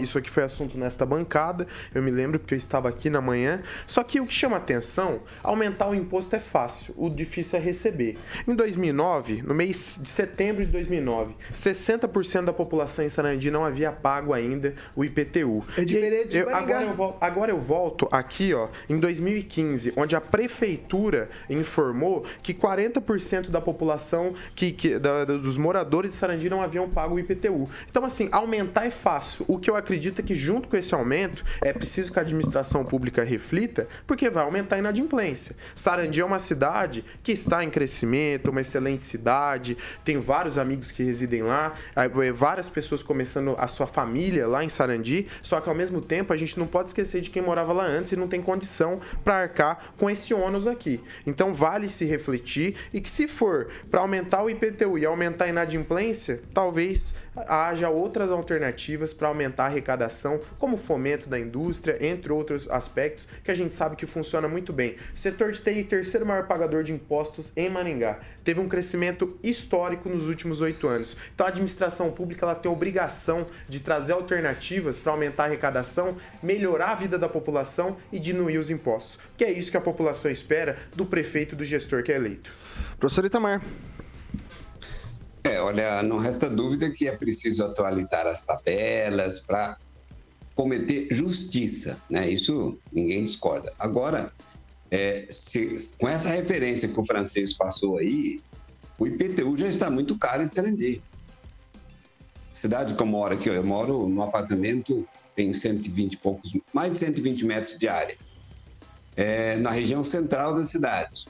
[0.00, 3.62] Isso aqui foi assunto nesta bancada, eu me lembro porque eu estava aqui na manhã.
[3.86, 8.18] Só que o que chama atenção, aumentar o imposto é fácil, o difícil é receber.
[8.46, 13.90] Em 2009, no mês de setembro de 2009, 60% da população em Sarandi não havia
[13.92, 15.64] pago ainda o IPTU.
[15.76, 20.20] É diferente eu, agora, eu, agora eu volto aqui, ó, ó, em 2015, onde a
[20.20, 26.88] prefeitura informou que 40% da população, que, que da, dos moradores de Sarandi não haviam
[26.88, 27.68] pago o IPTU.
[27.90, 29.44] Então, assim, aumentar é fácil.
[29.48, 32.84] O que eu acredito é que, junto com esse aumento, é preciso que a administração
[32.84, 35.56] pública reflita, porque vai aumentar a inadimplência.
[35.74, 41.02] Sarandi é uma cidade que está em crescimento, uma excelente cidade, tem vários amigos que
[41.02, 45.74] residem lá, é, várias pessoas começando a sua família lá em Sarandi, só que ao
[45.74, 48.40] mesmo tempo a gente não pode esquecer de quem morava lá antes e não tem
[48.48, 51.02] condição para arcar com esse ônus aqui.
[51.26, 55.48] Então vale se refletir e que se for para aumentar o IPTU e aumentar a
[55.48, 57.14] inadimplência, talvez
[57.46, 63.28] haja outras alternativas para aumentar a arrecadação, como o fomento da indústria, entre outros aspectos
[63.44, 64.96] que a gente sabe que funciona muito bem.
[65.14, 70.08] O setor de TI, terceiro maior pagador de impostos em Maringá, teve um crescimento histórico
[70.08, 71.16] nos últimos oito anos.
[71.34, 76.16] Então a administração pública ela tem a obrigação de trazer alternativas para aumentar a arrecadação,
[76.42, 79.18] melhorar a vida da população e diminuir os impostos.
[79.36, 82.52] Que é isso que a população espera do prefeito do gestor que é eleito.
[82.98, 83.62] Professor Itamar.
[85.48, 89.78] É, olha, não resta dúvida que é preciso atualizar as tabelas para
[90.54, 92.28] cometer justiça, né?
[92.28, 93.72] Isso ninguém discorda.
[93.78, 94.30] Agora,
[94.90, 98.42] é, se, com essa referência que o francês passou aí,
[98.98, 101.02] o IPTU já está muito caro em Sarandi.
[102.52, 106.98] Cidade que eu moro aqui, eu moro num apartamento, tem 120 e poucos, mais de
[106.98, 108.16] 120 metros de área,
[109.16, 111.26] é, na região central da cidade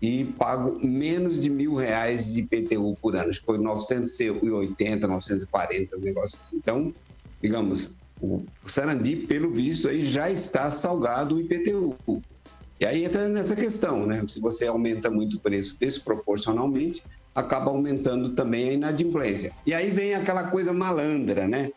[0.00, 3.30] e pago menos de mil reais de IPTU por ano.
[3.30, 6.56] Acho que foi 980, 940, um negócio assim.
[6.56, 6.92] Então,
[7.42, 11.96] digamos, o Sarandi, pelo visto, aí já está salgado o IPTU.
[12.78, 14.24] E aí entra nessa questão, né?
[14.26, 17.02] Se você aumenta muito o preço desproporcionalmente,
[17.34, 19.52] acaba aumentando também a inadimplência.
[19.66, 21.70] E aí vem aquela coisa malandra, né?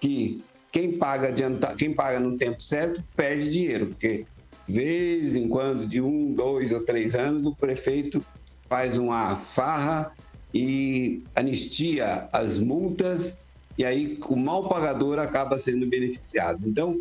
[0.00, 4.26] Que quem paga adianta, quem paga no tempo certo perde dinheiro, porque
[4.68, 8.24] vez em quando, de um, dois ou três anos, o prefeito
[8.68, 10.12] faz uma farra
[10.52, 13.38] e anistia as multas
[13.76, 16.60] e aí o mal pagador acaba sendo beneficiado.
[16.66, 17.00] Então,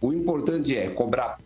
[0.00, 1.38] o importante é cobrar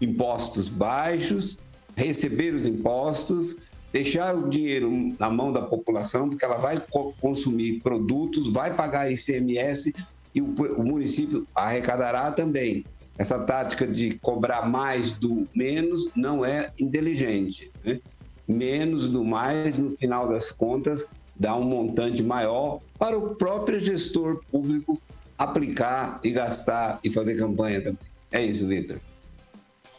[0.00, 1.58] impostos baixos,
[1.94, 3.58] receber os impostos
[3.92, 9.10] deixar o dinheiro na mão da população, porque ela vai co consumir produtos, vai pagar
[9.10, 9.92] ICMS
[10.34, 12.84] e o município arrecadará também.
[13.20, 17.70] Essa tática de cobrar mais do menos não é inteligente.
[17.84, 18.00] Né?
[18.48, 21.06] Menos do mais, no final das contas,
[21.36, 24.98] dá um montante maior para o próprio gestor público
[25.36, 27.98] aplicar e gastar e fazer campanha também.
[28.32, 28.98] É isso, Vitor.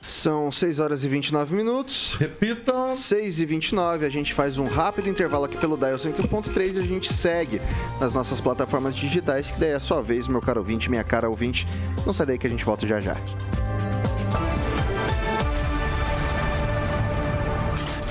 [0.02, 2.16] São 6 horas e 29 minutos.
[2.20, 2.88] Repita.
[2.88, 6.84] 6 e 29 a gente faz um rápido intervalo aqui pelo Dial 100.3 e a
[6.84, 7.62] gente segue
[8.00, 11.30] nas nossas plataformas digitais, que daí é a sua vez, meu caro ouvinte, minha cara
[11.30, 11.68] ouvinte.
[12.04, 13.16] Não sai daí que a gente volta já já.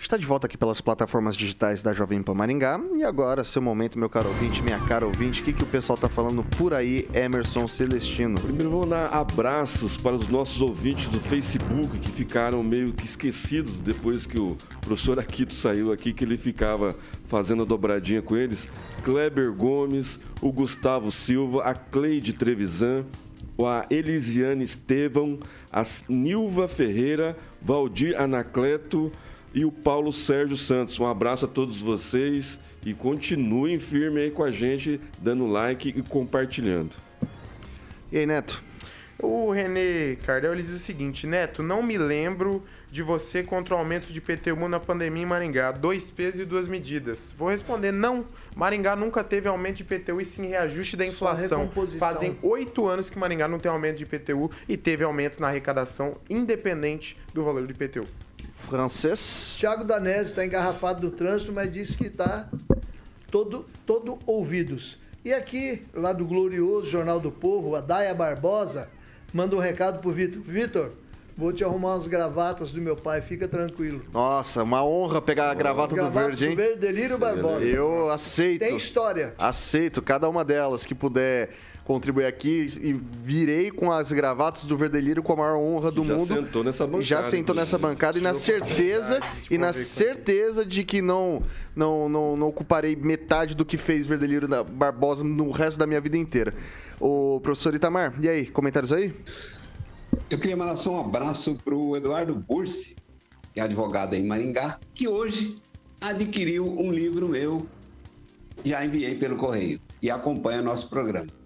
[0.00, 2.80] Está de volta aqui pelas plataformas digitais da Jovem Pan Maringá.
[2.94, 5.98] E agora, seu momento, meu caro ouvinte, minha cara ouvinte, o que, que o pessoal
[5.98, 8.40] tá falando por aí, Emerson Celestino?
[8.40, 13.80] Primeiro vamos dar abraços para os nossos ouvintes do Facebook que ficaram meio que esquecidos
[13.80, 16.94] depois que o professor Aquito saiu aqui, que ele ficava
[17.26, 18.68] fazendo a dobradinha com eles.
[19.02, 23.04] Kleber Gomes, o Gustavo Silva, a Cleide Trevisan,
[23.66, 25.40] a Elisiane Estevão,
[25.72, 29.12] a Nilva Ferreira, Valdir Anacleto
[29.54, 30.98] e o Paulo Sérgio Santos.
[30.98, 36.02] Um abraço a todos vocês e continuem firme aí com a gente, dando like e
[36.02, 36.94] compartilhando.
[38.10, 38.62] E aí, Neto?
[39.20, 44.12] O René Cardel diz o seguinte: Neto, não me lembro de você contra o aumento
[44.12, 45.72] de PTU na pandemia em Maringá.
[45.72, 47.34] Dois pesos e duas medidas.
[47.36, 48.24] Vou responder: não.
[48.54, 51.68] Maringá nunca teve aumento de PTU e sim reajuste da inflação.
[51.98, 56.16] Fazem oito anos que Maringá não tem aumento de PTU e teve aumento na arrecadação,
[56.30, 58.06] independente do valor de PTU.
[58.68, 59.54] Francês.
[59.56, 62.48] Tiago Danese está engarrafado no trânsito, mas disse que está
[63.30, 64.98] todo, todo ouvidos.
[65.24, 68.88] E aqui, lá do glorioso Jornal do Povo, a Daia Barbosa
[69.32, 70.40] manda um recado pro Vitor.
[70.42, 70.92] Vitor,
[71.36, 74.04] vou te arrumar umas gravatas do meu pai, fica tranquilo.
[74.12, 76.50] Nossa, uma honra pegar a gravata do verde, hein?
[76.50, 77.64] do Verde Delírio Barbosa.
[77.64, 78.60] Eu aceito.
[78.60, 79.34] Tem história.
[79.38, 81.50] Aceito cada uma delas que puder
[81.88, 86.14] contribuir aqui e virei com as gravatas do Verdelírio com a maior honra do já
[86.14, 86.34] mundo.
[86.34, 87.02] sentou nessa bancada.
[87.02, 89.20] Já sentou nessa bancada e na certeza
[89.50, 91.42] e na certeza de que não
[91.74, 95.98] não, não não ocuparei metade do que fez Verdelírio da Barbosa no resto da minha
[95.98, 96.52] vida inteira.
[97.00, 99.14] O professor Itamar, e aí, comentários aí?
[100.28, 102.96] Eu queria mandar só um abraço para o Eduardo Bursi,
[103.54, 105.56] que é advogado em Maringá, que hoje
[106.02, 107.66] adquiriu um livro meu,
[108.62, 111.37] já enviei pelo correio, e acompanha nosso programa.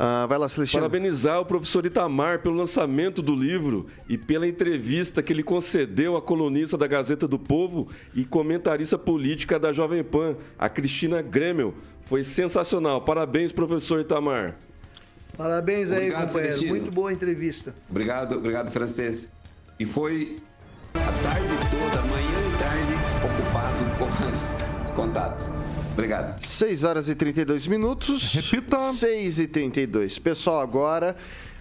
[0.00, 0.80] Ah, vai lá, Celestino.
[0.80, 6.22] Parabenizar o professor Itamar pelo lançamento do livro e pela entrevista que ele concedeu à
[6.22, 11.74] colunista da Gazeta do Povo e comentarista política da Jovem Pan, a Cristina Grêmio.
[12.04, 13.00] Foi sensacional.
[13.00, 14.54] Parabéns, professor Itamar.
[15.36, 16.52] Parabéns aí, Obrigado, companheiro.
[16.54, 16.80] Celestino.
[16.80, 17.74] Muito boa entrevista.
[17.90, 19.32] Obrigado, obrigado, francês.
[19.80, 20.38] E foi
[20.94, 25.54] a tarde toda, manhã e tarde, ocupado com as- os contatos.
[25.98, 26.40] Obrigado.
[26.40, 28.32] 6 horas e 32 minutos.
[28.32, 28.78] Repita.
[28.92, 30.16] 6 e 32.
[30.20, 31.16] Pessoal, agora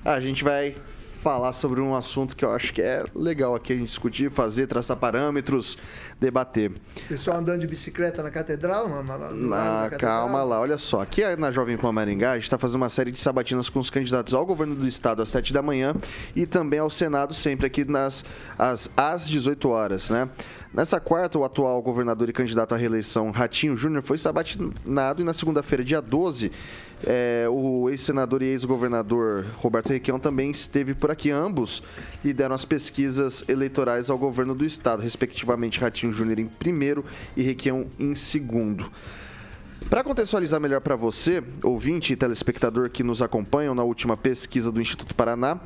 [0.06, 0.76] a gente vai
[1.18, 4.68] falar sobre um assunto que eu acho que é legal aqui a gente discutir, fazer,
[4.68, 5.78] traçar parâmetros,
[6.20, 6.72] debater.
[7.08, 8.88] Pessoal andando de bicicleta na catedral?
[8.88, 10.00] Na, na, na- Ah, catedral?
[10.28, 11.02] calma lá, olha só.
[11.02, 13.90] Aqui na Jovem Pan Maringá, a gente está fazendo uma série de sabatinas com os
[13.90, 15.94] candidatos ao governo do estado às 7 da manhã
[16.36, 18.24] e também ao Senado, sempre aqui nas,
[18.58, 20.30] às, às 18 horas, né?
[20.74, 25.34] Nessa quarta, o atual governador e candidato à reeleição, Ratinho Júnior, foi sabatinado e na
[25.34, 26.52] segunda-feira, dia 12,
[27.06, 31.32] é, o ex-senador e ex-governador Roberto Requião também esteve por aqui.
[31.32, 31.84] Ambos
[32.24, 37.06] lideram as pesquisas eleitorais ao governo do estado, respectivamente Ratinho Júnior em primeiro
[37.36, 38.90] e Requião em segundo.
[39.90, 44.82] Para contextualizar melhor para você, ouvinte e telespectador que nos acompanham na última pesquisa do
[44.82, 45.60] Instituto Paraná,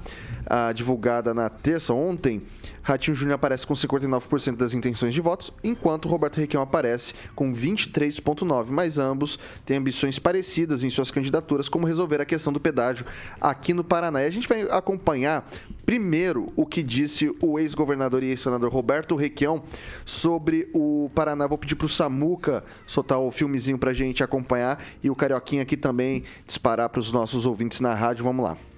[0.46, 2.42] ah, divulgada na terça ontem,
[2.84, 8.66] Ratinho Júnior aparece com 59% das intenções de votos, enquanto Roberto Requião aparece com 23,9%,
[8.70, 13.06] mas ambos têm ambições parecidas em suas candidaturas, como resolver a questão do pedágio
[13.40, 14.24] aqui no Paraná.
[14.24, 15.48] E a gente vai acompanhar
[15.86, 19.64] primeiro o que disse o ex-governador e ex-senador Roberto Requião
[20.06, 21.46] sobre o Paraná.
[21.48, 25.62] Vou pedir para o Samuca soltar o filmezinho para a gente acompanhar e o Carioquinha
[25.62, 28.24] aqui também disparar para os nossos ouvintes na rádio.
[28.24, 28.71] Vamos lá.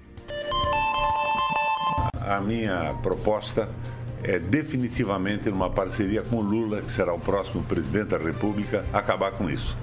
[2.26, 3.68] A minha proposta
[4.22, 9.50] é definitivamente numa parceria com Lula, que será o próximo presidente da República, acabar com
[9.50, 9.76] isso.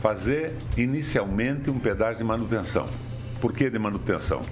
[0.00, 2.88] fazer inicialmente um pedágio de manutenção.
[3.40, 4.42] Por que de manutenção?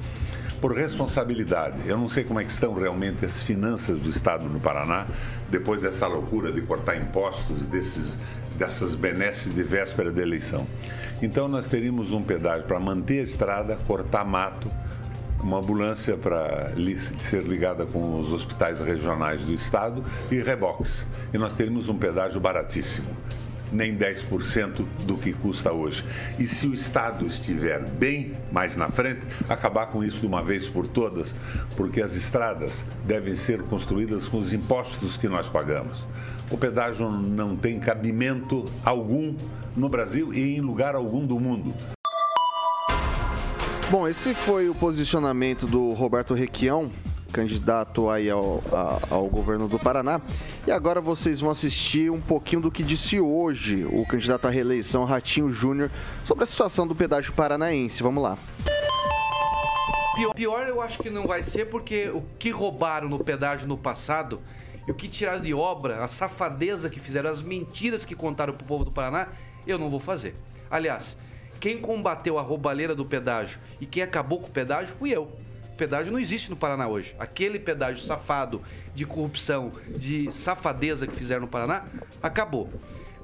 [0.61, 1.81] Por responsabilidade.
[1.87, 5.07] Eu não sei como é que estão realmente as finanças do Estado no Paraná,
[5.51, 8.17] depois dessa loucura de cortar impostos, desses,
[8.57, 10.67] dessas benesses de véspera de eleição.
[11.21, 14.71] Então nós teríamos um pedágio para manter a estrada, cortar mato,
[15.41, 16.73] uma ambulância para
[17.19, 21.07] ser ligada com os hospitais regionais do estado e reboques.
[21.33, 23.09] E nós teríamos um pedágio baratíssimo
[23.73, 26.05] nem 10% do que custa hoje.
[26.39, 30.69] E se o Estado estiver bem mais na frente, acabar com isso de uma vez
[30.69, 31.35] por todas,
[31.77, 36.07] porque as estradas devem ser construídas com os impostos que nós pagamos.
[36.51, 39.35] O pedágio não tem cabimento algum
[39.77, 41.75] no Brasil e em lugar algum do mundo.
[43.89, 46.91] Bom, esse foi o posicionamento do Roberto Requião,
[47.33, 48.61] candidato aí ao,
[49.09, 50.21] ao, governo do Paraná.
[50.67, 55.05] E agora vocês vão assistir um pouquinho do que disse hoje o candidato à reeleição,
[55.05, 55.89] Ratinho Júnior,
[56.25, 58.03] sobre a situação do pedágio paranaense.
[58.03, 58.37] Vamos lá.
[60.17, 63.79] Pior, pior eu acho que não vai ser porque o que roubaram no pedágio no
[63.79, 64.43] passado
[64.89, 68.67] e o que tiraram de obra, a safadeza que fizeram, as mentiras que contaram pro
[68.67, 69.29] povo do Paraná,
[69.65, 70.35] eu não vou fazer.
[70.69, 71.17] Aliás,
[71.61, 75.31] quem combateu a roubalheira do pedágio e quem acabou com o pedágio fui eu
[75.77, 77.15] pedágio não existe no Paraná hoje.
[77.19, 78.63] Aquele pedágio safado
[78.95, 81.85] de corrupção, de safadeza que fizeram no Paraná,
[82.23, 82.71] acabou.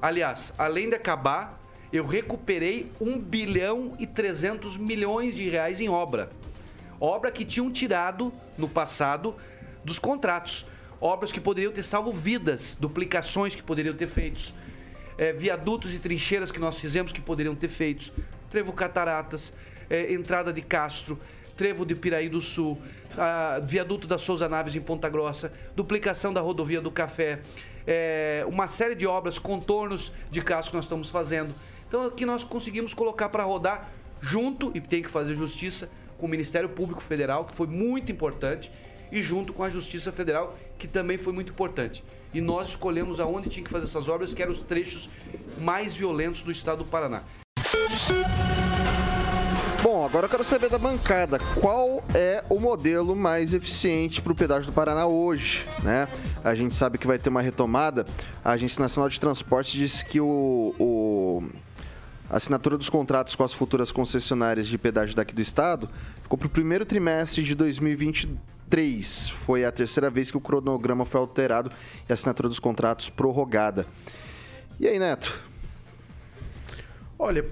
[0.01, 1.61] Aliás, além de acabar,
[1.93, 6.31] eu recuperei 1 bilhão e 300 milhões de reais em obra.
[7.01, 9.35] Obra que tinham tirado no passado
[9.85, 10.65] dos contratos.
[11.01, 14.55] Obras que poderiam ter salvo vidas, duplicações que poderiam ter feitos,
[15.19, 18.13] é, viadutos e trincheiras que nós fizemos que poderiam ter feitos,
[18.51, 19.53] trevo cataratas,
[19.89, 21.19] é, entrada de Castro,
[21.57, 22.81] Trevo de Piraí do Sul,
[23.67, 27.41] viaduto da Souza Naves em Ponta Grossa, duplicação da rodovia do Café,
[27.87, 31.55] é, uma série de obras, contornos de casco que nós estamos fazendo.
[31.87, 33.91] Então aqui nós conseguimos colocar para rodar
[34.21, 38.73] junto, e tem que fazer justiça, com o Ministério Público Federal, que foi muito importante,
[39.13, 42.03] e junto com a Justiça Federal, que também foi muito importante.
[42.33, 45.11] E nós escolhemos aonde tinha que fazer essas obras, que eram os trechos
[45.61, 47.23] mais violentos do estado do Paraná.
[49.83, 54.35] Bom, agora eu quero saber da bancada, qual é o modelo mais eficiente para o
[54.35, 56.09] pedágio do Paraná hoje, né?
[56.43, 58.07] A gente sabe que vai ter uma retomada.
[58.45, 61.43] A Agência Nacional de Transporte disse que o, o
[62.31, 65.91] a assinatura dos contratos com as futuras concessionárias de pedágio daqui do estado
[66.23, 67.55] ficou para o primeiro trimestre de
[68.73, 69.29] 2023.
[69.29, 71.71] Foi a terceira vez que o cronograma foi alterado
[72.09, 73.87] e a assinatura dos contratos prorrogada.
[74.81, 75.52] E aí, Neto?
[77.25, 77.45] Olha,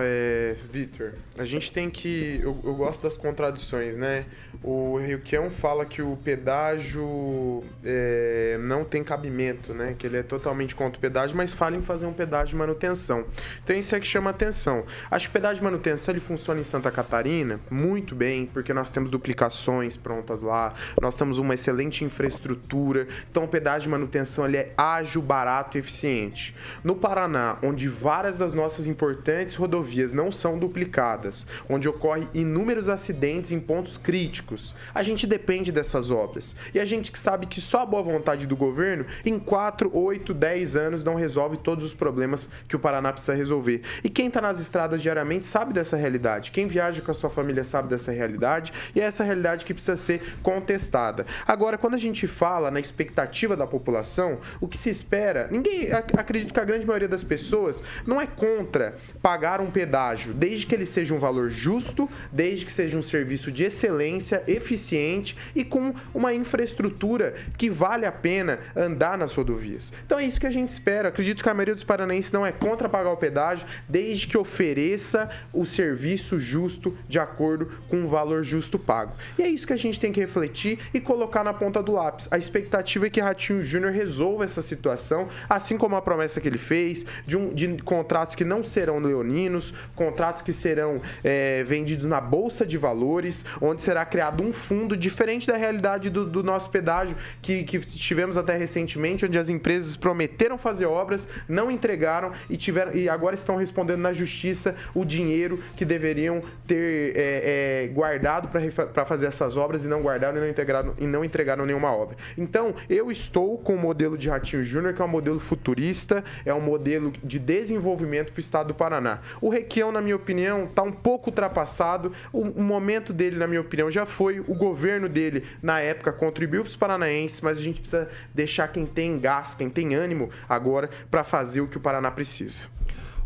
[0.00, 2.40] é, Vitor, a gente tem que.
[2.42, 4.24] Eu, eu, gosto das contradições, né?
[4.62, 9.94] O Ryukion fala que o pedágio é, não tem cabimento, né?
[9.98, 13.26] Que ele é totalmente contra o pedágio, mas fala em fazer um pedágio de manutenção.
[13.62, 14.86] Então isso é que chama atenção.
[15.10, 18.90] Acho que o pedágio de manutenção ele funciona em Santa Catarina muito bem, porque nós
[18.90, 20.72] temos duplicações prontas lá,
[21.02, 23.06] nós temos uma excelente infraestrutura.
[23.30, 26.56] Então o pedágio de manutenção ele é ágil, barato e eficiente.
[26.82, 28.86] No Paraná, onde várias das nossas
[29.18, 34.74] importantes rodovias não são duplicadas, onde ocorre inúmeros acidentes em pontos críticos.
[34.94, 36.54] A gente depende dessas obras.
[36.72, 40.32] E a gente que sabe que só a boa vontade do governo, em 4, 8,
[40.32, 43.82] 10 anos, não resolve todos os problemas que o Paraná precisa resolver.
[44.04, 46.52] E quem está nas estradas diariamente sabe dessa realidade.
[46.52, 48.72] Quem viaja com a sua família sabe dessa realidade.
[48.94, 51.26] E é essa realidade que precisa ser contestada.
[51.46, 56.54] Agora, quando a gente fala na expectativa da população, o que se espera, ninguém acredito
[56.54, 60.86] que a grande maioria das pessoas não é contra pagar um pedágio, desde que ele
[60.86, 66.32] seja um valor justo, desde que seja um serviço de excelência, eficiente e com uma
[66.32, 69.92] infraestrutura que vale a pena andar nas rodovias.
[70.06, 71.08] Então é isso que a gente espera.
[71.08, 75.28] Acredito que a maioria dos paranaenses não é contra pagar o pedágio, desde que ofereça
[75.52, 79.12] o serviço justo de acordo com o valor justo pago.
[79.38, 82.28] E é isso que a gente tem que refletir e colocar na ponta do lápis.
[82.30, 86.58] A expectativa é que Ratinho Júnior resolva essa situação, assim como a promessa que ele
[86.58, 92.20] fez de, um, de contratos que não serão leoninos, contratos que serão é, vendidos na
[92.20, 97.16] Bolsa de Valores, onde será criado um fundo diferente da realidade do, do nosso pedágio
[97.42, 102.92] que, que tivemos até recentemente, onde as empresas prometeram fazer obras, não entregaram e, tiveram,
[102.94, 109.04] e agora estão respondendo na justiça o dinheiro que deveriam ter é, é, guardado para
[109.04, 112.16] fazer essas obras e não guardaram e não, integraram, e não entregaram nenhuma obra.
[112.36, 116.54] Então, eu estou com o modelo de Ratinho Júnior, que é um modelo futurista, é
[116.54, 119.20] um modelo de desenvolvimento para o estado do Paraná.
[119.40, 122.12] O Requião, na minha opinião, está um pouco ultrapassado.
[122.32, 124.40] O, o, momento dele, na minha opinião, já foi.
[124.40, 128.86] O governo dele, na época, contribuiu para os paranaenses, mas a gente precisa deixar quem
[128.86, 132.77] tem gás, quem tem ânimo agora para fazer o que o Paraná precisa.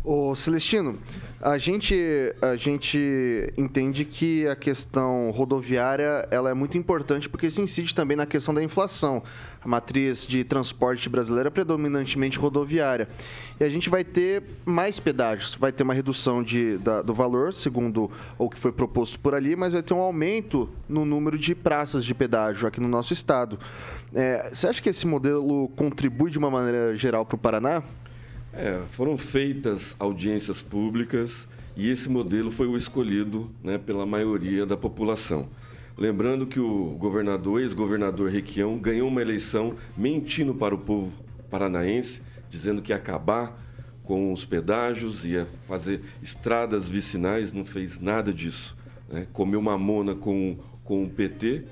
[0.05, 0.99] Ô Celestino,
[1.41, 1.95] a gente,
[2.41, 8.17] a gente entende que a questão rodoviária ela é muito importante porque isso incide também
[8.17, 9.23] na questão da inflação.
[9.63, 13.07] A matriz de transporte brasileira é predominantemente rodoviária.
[13.57, 17.53] E a gente vai ter mais pedágios, vai ter uma redução de, da, do valor,
[17.53, 21.55] segundo o que foi proposto por ali, mas vai ter um aumento no número de
[21.55, 23.57] praças de pedágio aqui no nosso estado.
[24.13, 27.81] É, você acha que esse modelo contribui de uma maneira geral para o Paraná?
[28.53, 34.77] É, foram feitas audiências públicas e esse modelo foi o escolhido né, pela maioria da
[34.77, 35.49] população.
[35.97, 41.11] Lembrando que o governador, ex-governador Requião, ganhou uma eleição mentindo para o povo
[41.49, 43.59] paranaense, dizendo que ia acabar
[44.03, 48.75] com os pedágios, ia fazer estradas vicinais, não fez nada disso.
[49.09, 49.27] Né?
[49.33, 51.63] Comeu mamona com, com o PT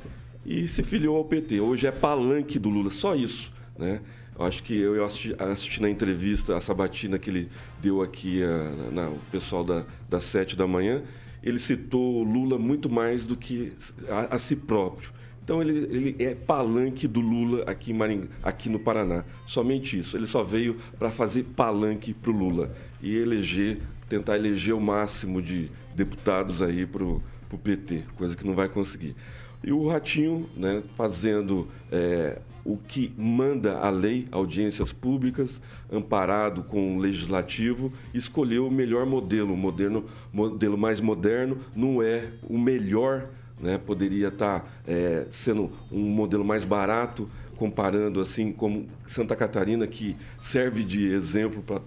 [0.45, 1.59] e se filiou ao PT.
[1.59, 3.51] Hoje é palanque do Lula, só isso.
[3.77, 4.01] Né?
[4.37, 7.49] Eu acho que eu assisti, assisti, na entrevista a sabatina que ele
[7.81, 11.03] deu aqui a, na, o pessoal da, das sete da manhã.
[11.43, 13.73] Ele citou Lula muito mais do que
[14.09, 15.11] a, a si próprio.
[15.43, 19.25] Então ele, ele, é palanque do Lula aqui, Maring, aqui no Paraná.
[19.47, 20.15] Somente isso.
[20.15, 25.41] Ele só veio para fazer palanque para o Lula e eleger, tentar eleger o máximo
[25.41, 27.21] de deputados aí para o
[27.63, 29.15] PT, coisa que não vai conseguir.
[29.63, 36.95] E o Ratinho, né, fazendo é, o que manda a lei, audiências públicas, amparado com
[36.95, 43.27] o legislativo, escolheu o melhor modelo, o moderno, modelo mais moderno, não é o melhor,
[43.59, 43.77] né?
[43.77, 50.83] poderia estar é, sendo um modelo mais barato, comparando assim como Santa Catarina, que serve
[50.83, 51.81] de exemplo para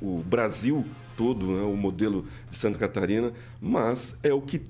[0.00, 0.84] o Brasil
[1.16, 1.62] todo, né?
[1.62, 4.62] o modelo de Santa Catarina, mas é o que,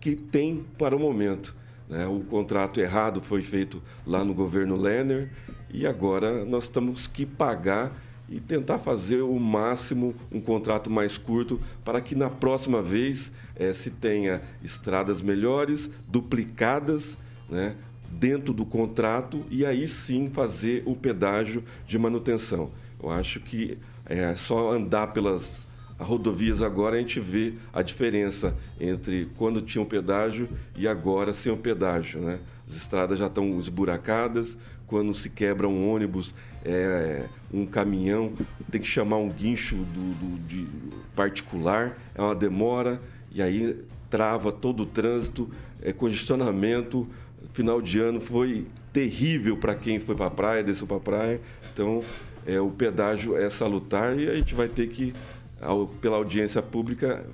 [0.00, 1.54] que tem para o momento.
[1.88, 2.06] Né?
[2.06, 5.30] O contrato errado foi feito lá no governo Lenner
[5.72, 7.92] e agora nós temos que pagar
[8.28, 13.72] e tentar fazer o máximo um contrato mais curto para que na próxima vez eh,
[13.72, 17.16] se tenha estradas melhores, duplicadas,
[17.48, 17.76] né,
[18.10, 22.70] dentro do contrato e aí sim fazer o pedágio de manutenção.
[23.00, 25.65] Eu acho que é só andar pelas
[25.98, 31.50] rodovias agora a gente vê a diferença entre quando tinha o pedágio e agora sem
[31.50, 32.20] o pedágio.
[32.20, 32.38] Né?
[32.68, 36.34] As estradas já estão esburacadas, quando se quebra um ônibus,
[36.64, 38.32] é, um caminhão,
[38.70, 40.66] tem que chamar um guincho do, do, de
[41.14, 43.00] particular, é uma demora,
[43.32, 43.76] e aí
[44.08, 45.50] trava todo o trânsito,
[45.82, 47.06] é congestionamento.
[47.52, 51.40] Final de ano foi terrível para quem foi para a praia, desceu para a praia.
[51.72, 52.02] Então,
[52.46, 55.12] é, o pedágio é salutar e a gente vai ter que
[55.60, 57.24] ao, pela audiência pública,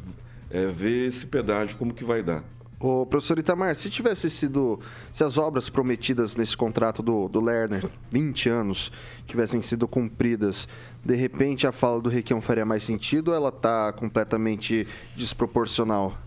[0.50, 2.44] é, ver esse pedágio, como que vai dar.
[2.82, 4.80] Ô, professor Itamar, se tivesse sido,
[5.12, 8.90] se as obras prometidas nesse contrato do, do Lerner, 20 anos,
[9.24, 10.66] tivessem sido cumpridas,
[11.04, 14.84] de repente a fala do Requião faria mais sentido ou ela está completamente
[15.16, 16.18] desproporcional?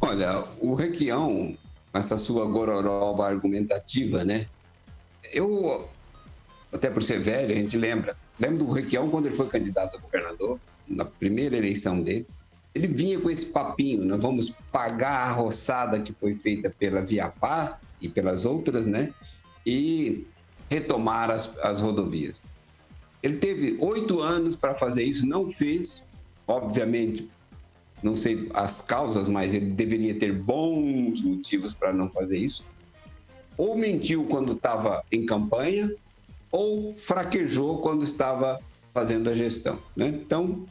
[0.00, 1.58] Olha, o Requião,
[1.92, 4.46] essa sua gororoba argumentativa, né?
[5.32, 5.90] Eu,
[6.72, 10.00] até por ser velho, a gente lembra, Lembro do Requião quando ele foi candidato a
[10.00, 10.58] governador,
[10.88, 12.26] na primeira eleição dele.
[12.74, 17.80] Ele vinha com esse papinho, nós vamos pagar a roçada que foi feita pela Viapar
[18.00, 19.12] e pelas outras, né?
[19.66, 20.26] E
[20.70, 22.46] retomar as, as rodovias.
[23.22, 26.08] Ele teve oito anos para fazer isso, não fez,
[26.46, 27.30] obviamente,
[28.02, 32.64] não sei as causas, mas ele deveria ter bons motivos para não fazer isso.
[33.56, 35.94] Ou mentiu quando estava em campanha,
[36.52, 38.60] ou fraquejou quando estava
[38.92, 39.78] fazendo a gestão.
[39.96, 40.08] Né?
[40.08, 40.66] Então,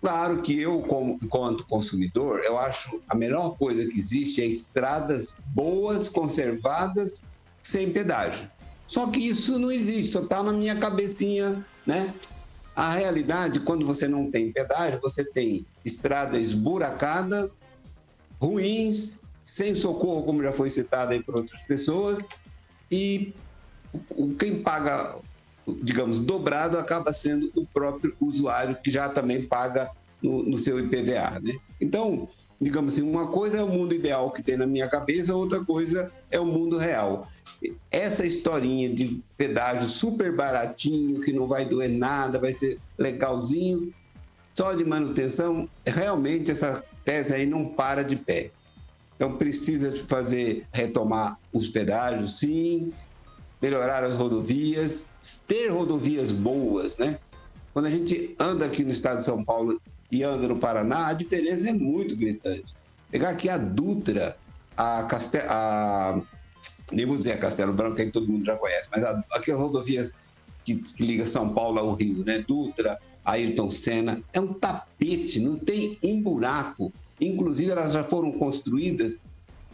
[0.00, 5.34] claro que eu, como, enquanto consumidor, eu acho a melhor coisa que existe é estradas
[5.46, 7.22] boas, conservadas,
[7.62, 8.48] sem pedágio.
[8.86, 12.12] Só que isso não existe, só está na minha cabecinha, né?
[12.74, 17.60] A realidade, quando você não tem pedágio, você tem estradas buracadas,
[18.40, 22.26] ruins, sem socorro, como já foi citado aí por outras pessoas,
[22.90, 23.34] e
[24.38, 25.16] quem paga,
[25.82, 29.90] digamos, dobrado acaba sendo o próprio usuário que já também paga
[30.22, 31.56] no, no seu IPVA, né?
[31.80, 32.28] Então,
[32.60, 36.12] digamos assim, uma coisa é o mundo ideal que tem na minha cabeça, outra coisa
[36.30, 37.26] é o mundo real.
[37.90, 43.92] Essa historinha de pedágio super baratinho, que não vai doer nada, vai ser legalzinho,
[44.54, 48.50] só de manutenção, realmente essa tese aí não para de pé.
[49.16, 52.92] Então precisa fazer retomar os pedágios, sim,
[53.60, 55.06] melhorar as rodovias,
[55.46, 57.18] ter rodovias boas, né?
[57.72, 59.80] Quando a gente anda aqui no estado de São Paulo
[60.10, 62.74] e anda no Paraná, a diferença é muito gritante.
[63.10, 64.36] Pegar aqui a Dutra,
[64.76, 65.44] a Castel...
[65.48, 66.20] a
[66.92, 69.22] nem vou dizer a Castelo Branco, que todo mundo já conhece, mas a...
[69.32, 70.12] aquelas rodovias
[70.64, 72.44] que, que liga São Paulo ao Rio, né?
[72.46, 74.20] Dutra, Ayrton Senna.
[74.32, 76.92] É um tapete, não tem um buraco.
[77.20, 79.18] Inclusive, elas já foram construídas,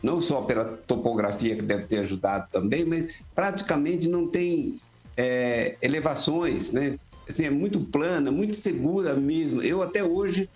[0.03, 4.81] não só pela topografia que deve ter ajudado também, mas praticamente não tem
[5.17, 6.99] é, elevações, né?
[7.29, 9.63] Assim, é muito plana, muito segura mesmo.
[9.63, 10.49] Eu até hoje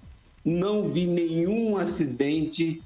[0.44, 2.80] não vi nenhum acidente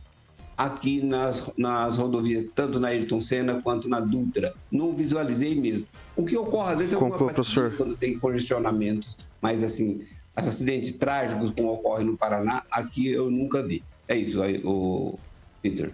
[0.56, 4.54] aqui nas, nas rodovias, tanto na Ayrton Senna quanto na Dutra.
[4.70, 5.86] Não visualizei mesmo.
[6.16, 10.00] O que ocorre às vezes é batidinha quando tem congestionamentos, mas assim,
[10.34, 13.82] acidentes trágicos como ocorre no Paraná, aqui eu nunca vi.
[14.08, 15.18] É isso, aí, o
[15.62, 15.90] Peter.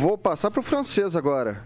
[0.00, 1.60] Vou passar para o francês agora.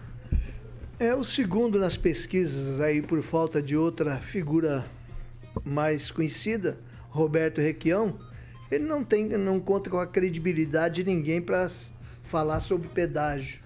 [0.99, 4.87] É o segundo nas pesquisas aí por falta de outra figura
[5.63, 6.79] mais conhecida,
[7.11, 8.17] Roberto Requião.
[8.71, 11.69] Ele não tem, não conta com a credibilidade de ninguém para
[12.23, 13.59] falar sobre pedágio.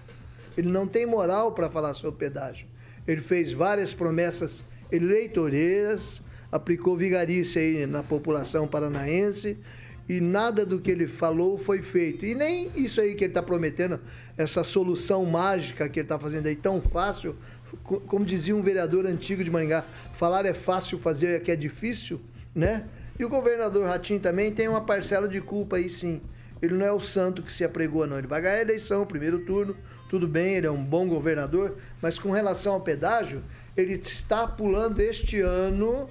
[0.54, 2.66] Ele não tem moral para falar sobre pedágio.
[3.06, 6.20] Ele fez várias promessas eleitoreiras,
[6.52, 9.56] aplicou vigarice aí na população paranaense
[10.08, 12.24] e nada do que ele falou foi feito.
[12.24, 14.00] E nem isso aí que ele está prometendo,
[14.36, 17.36] essa solução mágica que ele está fazendo aí tão fácil,
[17.84, 19.84] como dizia um vereador antigo de Maringá,
[20.14, 22.20] falar é fácil, fazer é que é difícil,
[22.54, 22.84] né?
[23.18, 26.20] E o governador Ratinho também tem uma parcela de culpa aí sim.
[26.62, 28.16] Ele não é o santo que se apregou, não.
[28.16, 29.76] Ele vai ganhar a eleição, primeiro turno,
[30.08, 33.42] tudo bem, ele é um bom governador, mas com relação ao pedágio,
[33.76, 36.08] ele está pulando este ano,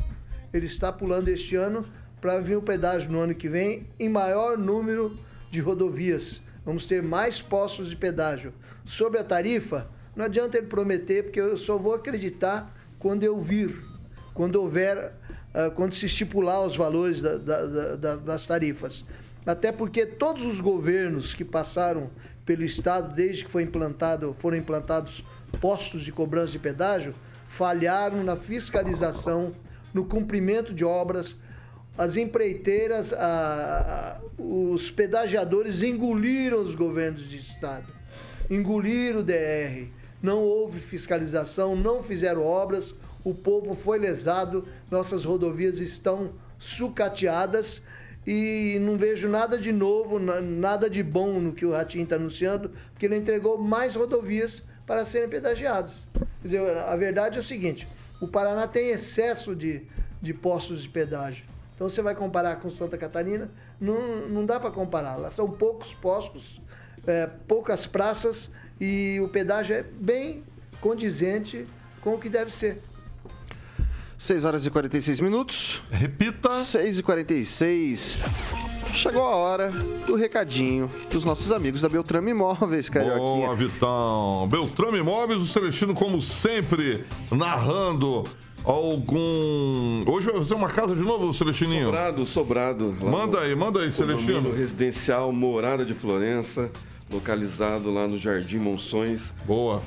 [0.54, 1.86] ele está pulando este ano
[2.20, 5.18] para vir o pedágio no ano que vem em maior número
[5.52, 6.42] de rodovias.
[6.66, 8.54] Vamos ter mais postos de pedágio.
[8.86, 13.76] Sobre a tarifa, não adianta ele prometer, porque eu só vou acreditar quando eu vir,
[14.34, 15.14] quando houver,
[15.54, 19.06] uh, quando se estipular os valores da, da, da, das tarifas
[19.48, 22.10] até porque todos os governos que passaram
[22.46, 25.24] pelo estado desde que foi implantado, foram implantados
[25.62, 27.16] postos de cobrança de pedágio,
[27.48, 29.54] falharam na fiscalização,
[29.94, 31.38] no cumprimento de obras.
[31.98, 37.88] As empreiteiras, a, a, os pedagiadores engoliram os governos de estado,
[38.50, 39.88] engoliram o DR.
[40.22, 42.94] Não houve fiscalização, não fizeram obras,
[43.24, 47.82] o povo foi lesado, nossas rodovias estão sucateadas
[48.26, 52.72] e não vejo nada de novo, nada de bom no que o Ratinho está anunciando,
[52.92, 56.08] porque ele entregou mais rodovias para serem pedagiadas.
[56.14, 57.88] Quer dizer, a verdade é o seguinte:
[58.22, 59.84] o Paraná tem excesso de,
[60.22, 61.57] de postos de pedágio.
[61.78, 65.16] Então você vai comparar com Santa Catarina, não, não dá para comparar.
[65.16, 66.60] Lá são poucos postos,
[67.06, 68.50] é, poucas praças
[68.82, 70.44] e o pedágio é bem
[70.82, 71.68] condizente
[72.02, 72.82] com o que deve ser.
[74.18, 75.80] 6 horas e 46 minutos.
[75.92, 76.50] Repita.
[76.50, 78.18] 6 e 46.
[78.94, 79.70] Chegou a hora
[80.08, 83.46] do recadinho dos nossos amigos da Beltrame Imóveis, Carioquinha.
[83.46, 84.48] Boa, Vitão.
[84.50, 88.24] Beltrame Imóveis, o Celestino, como sempre, narrando
[88.72, 90.04] algum.
[90.08, 91.86] Hoje vai fazer uma casa de novo, Celestininho?
[91.86, 92.98] Sobrado, sobrado.
[93.02, 94.52] Manda aí, manda aí, Celestino.
[94.52, 96.70] residencial Morada de Florença,
[97.12, 99.34] localizado lá no Jardim Monções.
[99.46, 99.82] Boa.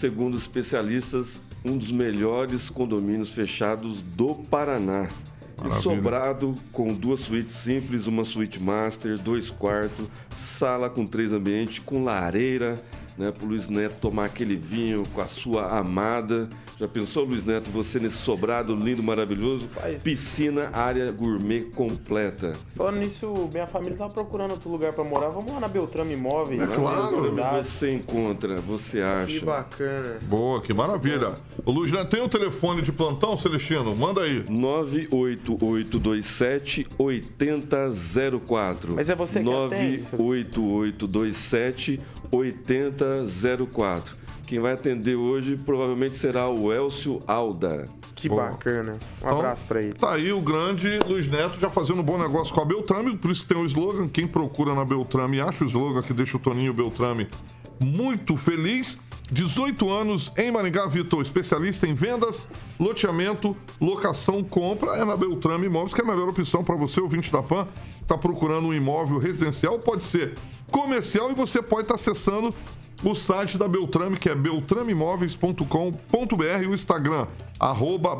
[0.00, 5.08] Segundo especialistas, um dos melhores condomínios fechados do Paraná.
[5.56, 5.78] Maravilha.
[5.78, 11.78] E sobrado com duas suítes simples, uma suíte master, dois quartos, sala com três ambientes,
[11.78, 12.74] com lareira,
[13.16, 16.48] né, para o Luiz Neto tomar aquele vinho com a sua amada.
[16.78, 19.68] Já pensou, Luiz Neto, você nesse sobrado lindo, maravilhoso?
[20.02, 22.52] Piscina, área gourmet completa.
[22.74, 25.28] Falando nisso, minha família tava procurando outro lugar para morar.
[25.28, 26.60] Vamos lá na Beltrame Imóveis.
[26.60, 27.32] É claro.
[27.62, 29.26] Você encontra, você acha.
[29.26, 30.18] Que bacana.
[30.22, 31.34] Boa, que maravilha.
[31.64, 33.94] O Luiz Neto tem o um telefone de plantão, Celestino?
[33.94, 34.44] Manda aí.
[34.50, 38.96] 98827 8004.
[38.96, 42.00] Mas é você que 98827
[42.32, 44.23] 8004.
[44.46, 47.86] Quem vai atender hoje provavelmente será o Elcio Alda.
[48.14, 48.92] Que bacana.
[48.92, 49.94] Um então, abraço para ele.
[49.94, 53.30] Tá aí o grande Luiz Neto já fazendo um bom negócio com a Beltrame, por
[53.30, 54.08] isso que tem o slogan.
[54.08, 57.28] Quem procura na Beltrame acha o slogan que deixa o Toninho Beltrame
[57.80, 58.98] muito feliz.
[59.30, 62.46] 18 anos em Maringá, Vitor, especialista em vendas,
[62.78, 64.96] loteamento, locação, compra.
[64.96, 67.66] É na Beltrame Imóveis, que é a melhor opção para você, ouvinte da PAN.
[68.02, 70.34] Está procurando um imóvel residencial, pode ser
[70.70, 72.54] comercial e você pode estar tá acessando
[73.02, 77.26] o site da Beltrame, que é beltrameimóveis.com.br o Instagram,
[77.58, 78.14] arroba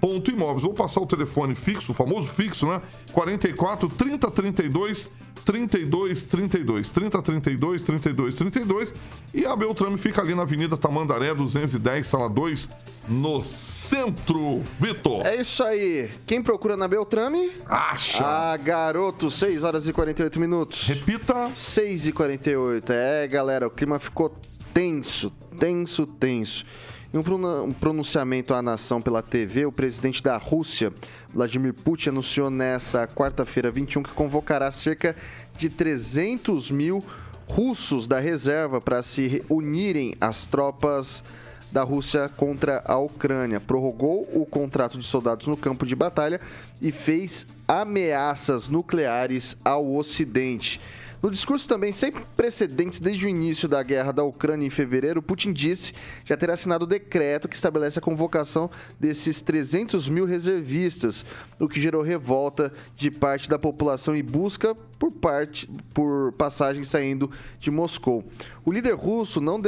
[0.00, 0.62] beltrame.imóveis.
[0.62, 2.80] Vou passar o telefone fixo, o famoso fixo, né?
[3.12, 5.10] 44 30 32
[5.44, 8.94] 32 32 30 32 32 32
[9.32, 12.68] e a Beltrame fica ali na Avenida Tamandaré 210, sala 2,
[13.08, 15.26] no centro, Vitor.
[15.26, 16.10] É isso aí.
[16.26, 17.52] Quem procura na Beltrame?
[17.66, 18.24] Acha.
[18.24, 20.86] Ah, garoto, 6 horas e 48 minutos.
[20.86, 21.50] Repita.
[21.54, 22.92] 6 e 48.
[22.92, 24.34] É, galera, o clima ficou
[24.74, 26.64] tenso, tenso, tenso.
[27.12, 30.92] Em um pronu- pronunciamento à nação pela TV, o presidente da Rússia,
[31.34, 35.16] Vladimir Putin, anunciou nesta quarta-feira 21 que convocará cerca
[35.58, 37.04] de 300 mil
[37.48, 41.24] russos da reserva para se unirem às tropas
[41.72, 43.58] da Rússia contra a Ucrânia.
[43.58, 46.40] Prorrogou o contrato de soldados no campo de batalha
[46.80, 50.80] e fez ameaças nucleares ao Ocidente.
[51.22, 55.52] No discurso também sem precedentes desde o início da guerra da Ucrânia em fevereiro, Putin
[55.52, 55.92] disse
[56.24, 61.26] já ter assinado o decreto que estabelece a convocação desses 300 mil reservistas,
[61.58, 67.30] o que gerou revolta de parte da população e busca por parte por passagem saindo
[67.58, 68.24] de Moscou.
[68.64, 69.58] O líder russo não,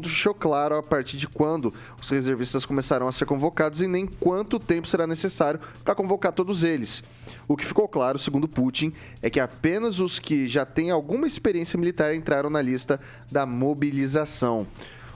[0.00, 4.58] deixou claro a partir de quando os reservistas começarão a ser convocados e nem quanto
[4.58, 7.04] tempo será necessário para convocar todos eles.
[7.46, 11.78] O que ficou claro, segundo Putin, é que apenas os que já têm alguma experiência
[11.78, 14.66] militar entraram na lista da mobilização.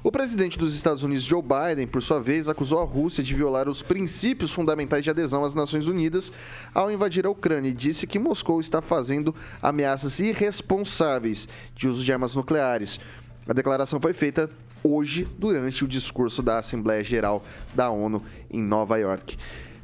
[0.05, 3.69] O presidente dos Estados Unidos, Joe Biden, por sua vez, acusou a Rússia de violar
[3.69, 6.33] os princípios fundamentais de adesão às Nações Unidas
[6.75, 12.13] ao invadir a Ucrânia e disse que Moscou está fazendo ameaças irresponsáveis de uso de
[12.13, 12.99] armas nucleares.
[13.49, 14.51] A declaração foi feita
[14.83, 19.37] hoje durante o discurso da Assembleia Geral da ONU em Nova York.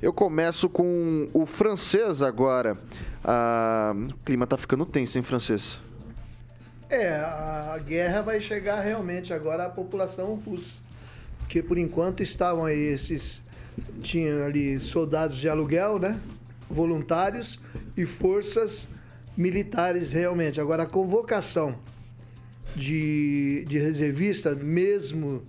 [0.02, 2.76] Eu começo com o francês agora.
[3.24, 5.78] Ah, o clima tá ficando tenso, hein, francês?
[6.90, 10.80] É, a guerra vai chegar realmente agora à população russa.
[11.40, 13.42] Porque por enquanto estavam aí esses.
[14.02, 16.18] Tinha ali soldados de aluguel, né?
[16.68, 17.60] Voluntários
[17.96, 18.88] e forças
[19.36, 20.60] militares realmente.
[20.60, 21.78] Agora a convocação
[22.74, 25.42] de, de reservista, mesmo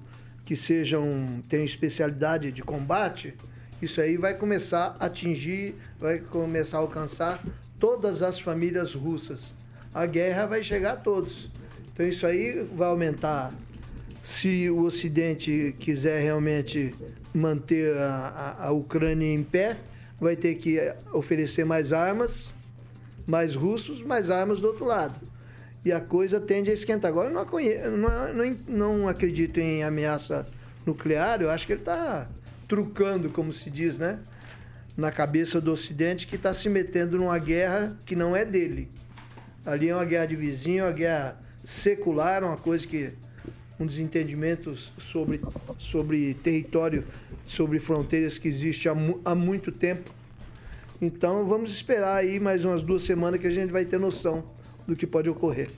[0.45, 3.33] que sejam tenham especialidade de combate,
[3.81, 7.43] isso aí vai começar a atingir, vai começar a alcançar
[7.79, 9.55] todas as famílias russas.
[9.93, 11.47] A guerra vai chegar a todos.
[11.91, 13.53] Então isso aí vai aumentar.
[14.21, 16.93] Se o Ocidente quiser realmente
[17.33, 19.77] manter a, a, Ucrânia em pé,
[20.19, 20.79] vai ter que
[21.11, 22.51] oferecer mais armas,
[23.25, 25.19] mais russos, mais armas do outro lado.
[25.83, 27.09] E a coisa tende a esquentar.
[27.09, 30.45] Agora eu não, não, não, não acredito em ameaça
[30.85, 32.27] nuclear, eu acho que ele está
[32.67, 34.19] trucando, como se diz, né?
[34.95, 38.89] Na cabeça do Ocidente que está se metendo numa guerra que não é dele.
[39.69, 43.11] Ali é uma guerra de vizinho, uma guerra secular, uma coisa que
[43.79, 45.39] um desentendimentos sobre,
[45.77, 47.05] sobre território,
[47.45, 50.11] sobre fronteiras que existe há, há muito tempo.
[50.99, 54.43] Então vamos esperar aí mais umas duas semanas que a gente vai ter noção
[54.87, 55.69] do que pode ocorrer.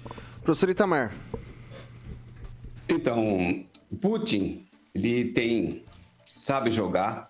[0.42, 1.14] Professor Itamar.
[2.89, 3.66] Então,
[4.00, 4.66] Putin,
[4.96, 5.84] ele tem,
[6.34, 7.30] sabe jogar,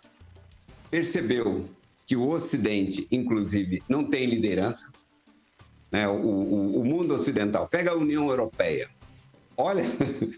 [0.89, 1.65] percebeu
[2.05, 4.91] que o Ocidente, inclusive, não tem liderança,
[5.91, 6.07] né?
[6.07, 7.67] o, o, o mundo ocidental.
[7.67, 8.89] Pega a União Europeia.
[9.57, 9.83] Olha,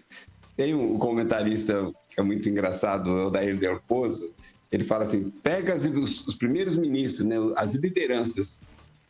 [0.58, 4.34] tem um comentarista que é muito engraçado, é o Dair Del Pozo,
[4.72, 7.36] ele fala assim, pega as- os, os primeiros ministros, né?
[7.58, 8.60] as lideranças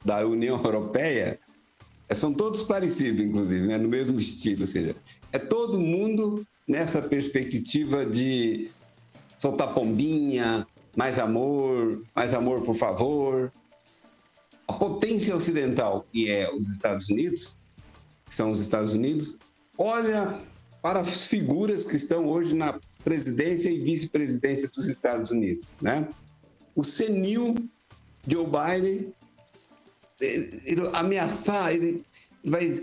[0.04, 1.40] da União Europeia,
[2.10, 3.78] é, são todos parecidos, inclusive, né?
[3.78, 4.62] no mesmo estilo.
[4.62, 4.96] Ou seja,
[5.32, 8.70] é todo mundo nessa perspectiva de
[9.40, 13.52] soltar pombinha, mais amor, mais amor, por favor.
[14.74, 17.60] A potência ocidental, que é os Estados Unidos,
[18.26, 19.38] que são os Estados Unidos,
[19.78, 20.42] olha
[20.82, 26.08] para as figuras que estão hoje na presidência e vice-presidência dos Estados Unidos, né?
[26.76, 27.54] O senil
[28.28, 29.14] Joe Biden
[30.20, 32.04] ele, ele ameaçar, ele
[32.44, 32.82] vai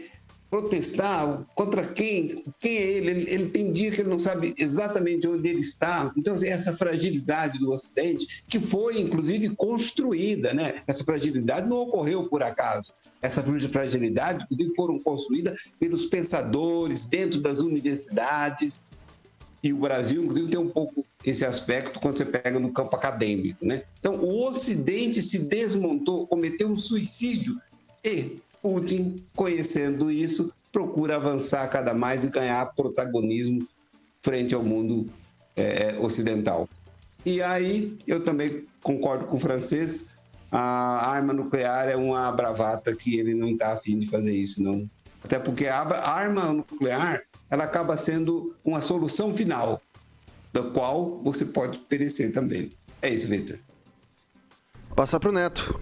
[0.51, 2.43] protestar contra quem?
[2.59, 3.11] Quem é ele?
[3.11, 3.31] ele?
[3.31, 6.13] Ele tem dia que ele não sabe exatamente onde ele está.
[6.17, 10.83] Então, assim, essa fragilidade do Ocidente, que foi, inclusive, construída, né?
[10.87, 12.93] Essa fragilidade não ocorreu por acaso.
[13.23, 18.89] Essa fragilidade, inclusive, foram construídas pelos pensadores dentro das universidades.
[19.63, 23.65] E o Brasil, inclusive, tem um pouco esse aspecto quando você pega no campo acadêmico,
[23.65, 23.83] né?
[24.01, 27.61] Então, o Ocidente se desmontou, cometeu um suicídio
[28.03, 33.67] e Putin, conhecendo isso, procura avançar cada mais e ganhar protagonismo
[34.23, 35.07] frente ao mundo
[35.57, 36.69] eh, ocidental.
[37.25, 40.07] E aí, eu também concordo com o francês,
[40.51, 44.89] a arma nuclear é uma bravata que ele não está afim de fazer isso, não.
[45.23, 49.81] Até porque a arma nuclear, ela acaba sendo uma solução final,
[50.53, 52.73] da qual você pode perecer também.
[53.03, 53.59] É isso, Victor.
[54.97, 55.79] Passar pro Neto.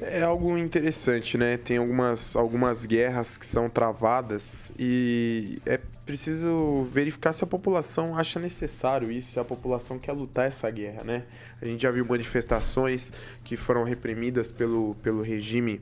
[0.00, 1.56] É algo interessante, né?
[1.56, 8.40] Tem algumas, algumas guerras que são travadas e é preciso verificar se a população acha
[8.40, 11.22] necessário isso, se a população quer lutar essa guerra, né?
[11.62, 13.12] A gente já viu manifestações
[13.44, 15.80] que foram reprimidas pelo, pelo regime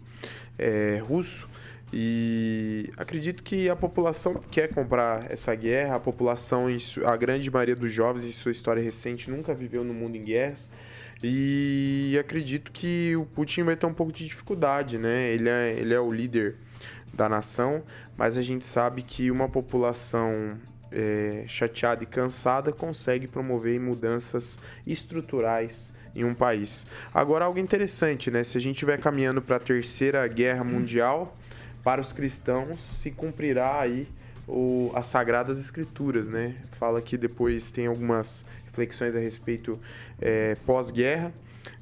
[0.59, 1.49] é, russo
[1.93, 6.67] E acredito que a população quer comprar essa guerra, a população,
[7.05, 10.71] a grande maioria dos jovens em sua história recente nunca viveu no mundo em guerras.
[11.23, 15.31] E acredito que o Putin vai ter um pouco de dificuldade, né?
[15.31, 16.57] Ele é, ele é o líder
[17.15, 17.83] da nação,
[18.17, 20.59] mas a gente sabe que uma população
[20.91, 26.87] é, chateada e cansada consegue promover mudanças estruturais em um país.
[27.15, 28.43] Agora, algo interessante, né?
[28.43, 31.35] Se a gente estiver caminhando para a terceira guerra mundial,
[31.83, 34.09] para os cristãos se cumprirá aí
[34.47, 36.57] o, as sagradas escrituras, né?
[36.73, 39.79] Fala que depois tem algumas reflexões a respeito
[40.21, 41.33] é, pós-guerra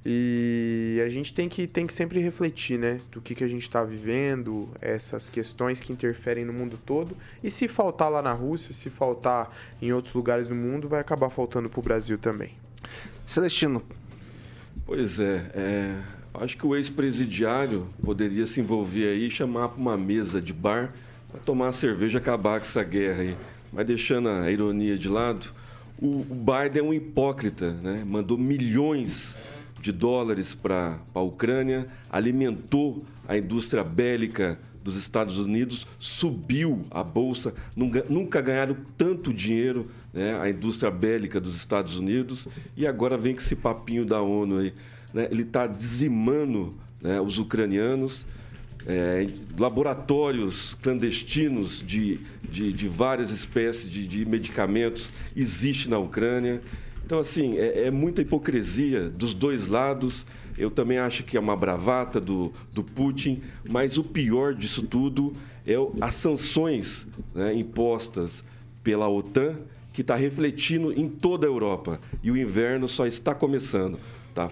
[0.05, 2.99] e a gente tem que, tem que sempre refletir, né?
[3.13, 7.17] Do que, que a gente está vivendo, essas questões que interferem no mundo todo.
[7.43, 11.29] E se faltar lá na Rússia, se faltar em outros lugares do mundo, vai acabar
[11.29, 12.53] faltando para o Brasil também.
[13.27, 13.83] Celestino.
[14.87, 16.03] Pois é, é
[16.35, 20.93] acho que o ex-presidiário poderia se envolver aí e chamar para uma mesa de bar
[21.31, 23.37] para tomar uma cerveja e acabar com essa guerra aí.
[23.73, 25.53] Mas deixando a ironia de lado,
[26.01, 28.03] o Biden é um hipócrita, né?
[28.07, 29.37] Mandou milhões
[29.81, 37.55] de dólares para a Ucrânia, alimentou a indústria bélica dos Estados Unidos, subiu a bolsa,
[37.77, 43.41] nunca, ganharam tanto dinheiro né, a indústria bélica dos Estados Unidos, e agora vem com
[43.41, 44.75] esse papinho da ONU aí.
[45.13, 48.27] Né, ele está dizimando né, os ucranianos,
[48.87, 49.29] é,
[49.59, 56.61] laboratórios clandestinos de, de, de várias espécies de, de medicamentos existem na Ucrânia.
[57.05, 60.25] Então, assim, é, é, muita hipocrisia dos dois lados.
[60.57, 65.35] Eu também acho que é uma bravata do, do Putin, mas o pior disso tudo
[65.67, 68.45] é as sanções né, impostas
[68.83, 69.57] pela OTAN,
[69.93, 72.01] que está refletindo em toda a Europa.
[72.23, 73.99] E o inverno só está começando.
[74.35, 74.51] Tá,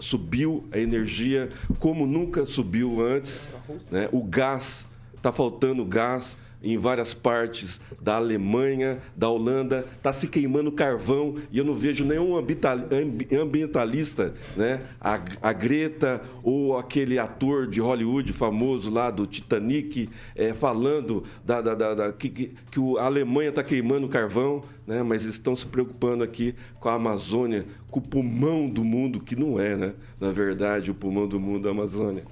[0.00, 3.48] subiu a energia como nunca subiu antes.
[3.90, 4.08] Né?
[4.12, 4.84] O gás,
[5.16, 11.58] está faltando gás em várias partes da Alemanha, da Holanda, está se queimando carvão e
[11.58, 14.80] eu não vejo nenhum ambientalista, né?
[15.00, 21.60] A, a, Greta ou aquele ator de Hollywood famoso lá do Titanic é, falando da,
[21.60, 25.02] da, da, da que, que, que, a Alemanha está queimando carvão, né?
[25.02, 29.58] mas estão se preocupando aqui com a Amazônia, com o pulmão do mundo, que não
[29.58, 29.92] é, né?
[30.20, 32.24] na verdade, o pulmão do mundo é a Amazônia.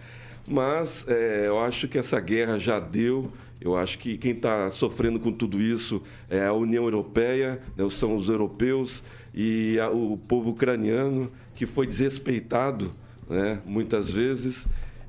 [0.46, 3.30] Mas é, eu acho que essa guerra já deu.
[3.60, 8.14] Eu acho que quem está sofrendo com tudo isso é a União Europeia, né, são
[8.14, 9.02] os europeus
[9.34, 12.94] e a, o povo ucraniano, que foi desrespeitado
[13.28, 14.66] né, muitas vezes.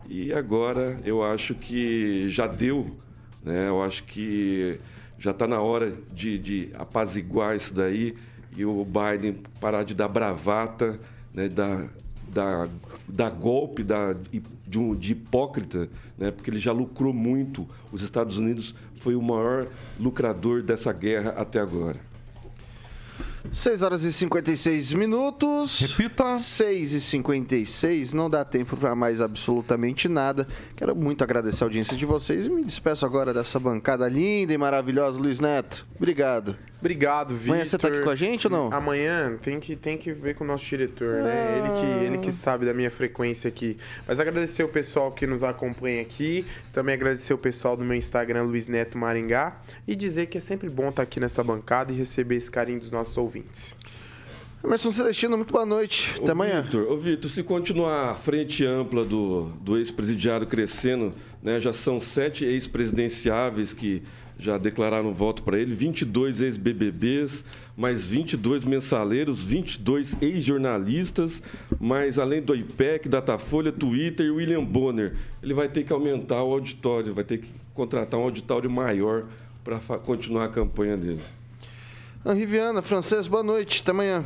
[0.09, 2.97] E agora eu acho que já deu.
[3.43, 4.79] Né, eu acho que
[5.19, 8.15] já está na hora de, de, apaziguar isso daí
[8.57, 10.99] e o Biden parar de dar bravata,
[11.33, 11.87] né, da,
[12.29, 12.67] da
[13.09, 14.13] da golpe da,
[14.67, 16.31] de, um, de hipócrita, né?
[16.31, 17.67] porque ele já lucrou muito.
[17.91, 19.67] Os Estados Unidos foi o maior
[19.99, 21.99] lucrador dessa guerra até agora.
[23.51, 25.79] 6 horas e 56 minutos.
[25.79, 26.37] Repita.
[26.37, 28.13] 6 e 56.
[28.13, 30.47] Não dá tempo para mais absolutamente nada.
[30.75, 34.57] Quero muito agradecer a audiência de vocês e me despeço agora dessa bancada linda e
[34.57, 35.87] maravilhosa, Luiz Neto.
[35.95, 36.55] Obrigado.
[36.79, 37.49] Obrigado, Vitor.
[37.49, 38.73] Amanhã você tá aqui com a gente ou não?
[38.73, 41.57] Amanhã tem que, tem que ver com o nosso diretor, né?
[41.57, 43.77] Ele que, ele que sabe da minha frequência aqui.
[44.07, 46.45] Mas agradecer o pessoal que nos acompanha aqui.
[46.71, 49.57] Também agradecer o pessoal do meu Instagram, Luiz Neto Maringá.
[49.85, 52.91] E dizer que é sempre bom estar aqui nessa bancada e receber esse carinho dos
[52.91, 53.75] nossos ouvintes.
[54.63, 56.13] Emerson Celestino, muito boa noite.
[56.17, 56.61] Até ô, amanhã.
[56.61, 62.01] Vitor, ô Vitor, se continuar a frente ampla do, do ex-presidiário crescendo, né, já são
[62.01, 64.03] sete ex-presidenciáveis que
[64.39, 67.43] já declararam voto para ele, 22 ex-BBBs,
[67.75, 71.43] mais 22 mensaleiros, 22 ex-jornalistas,
[71.79, 75.13] mais além do IPEC, Datafolha, Twitter e William Bonner.
[75.43, 79.25] Ele vai ter que aumentar o auditório, vai ter que contratar um auditório maior
[79.63, 81.21] para continuar a campanha dele.
[82.25, 84.23] Henri Viana, francês, boa noite, até amanhã.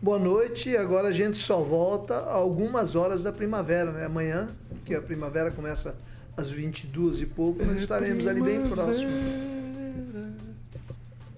[0.00, 4.04] Boa noite, agora a gente só volta algumas horas da primavera, né?
[4.04, 4.48] Amanhã,
[4.84, 5.94] que a primavera começa
[6.36, 9.10] às 22 e pouco, nós estaremos ali bem próximo.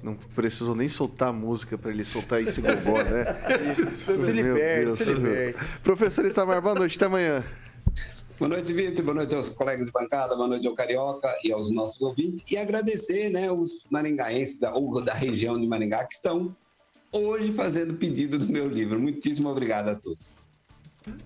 [0.02, 3.24] Não precisou nem soltar a música para ele soltar esse gogó, né?
[3.70, 5.58] Isso, se liberte, se liberte.
[5.82, 7.44] Professor Itamar, boa noite, até amanhã.
[8.38, 9.04] Boa noite, Vitor.
[9.04, 12.44] Boa noite aos colegas de bancada, boa noite ao Carioca e aos nossos ouvintes.
[12.50, 16.56] E agradecer né, os maringaenses da, ou da região de Maringá que estão
[17.10, 19.00] hoje fazendo pedido do meu livro.
[19.00, 20.40] Muitíssimo obrigado a todos.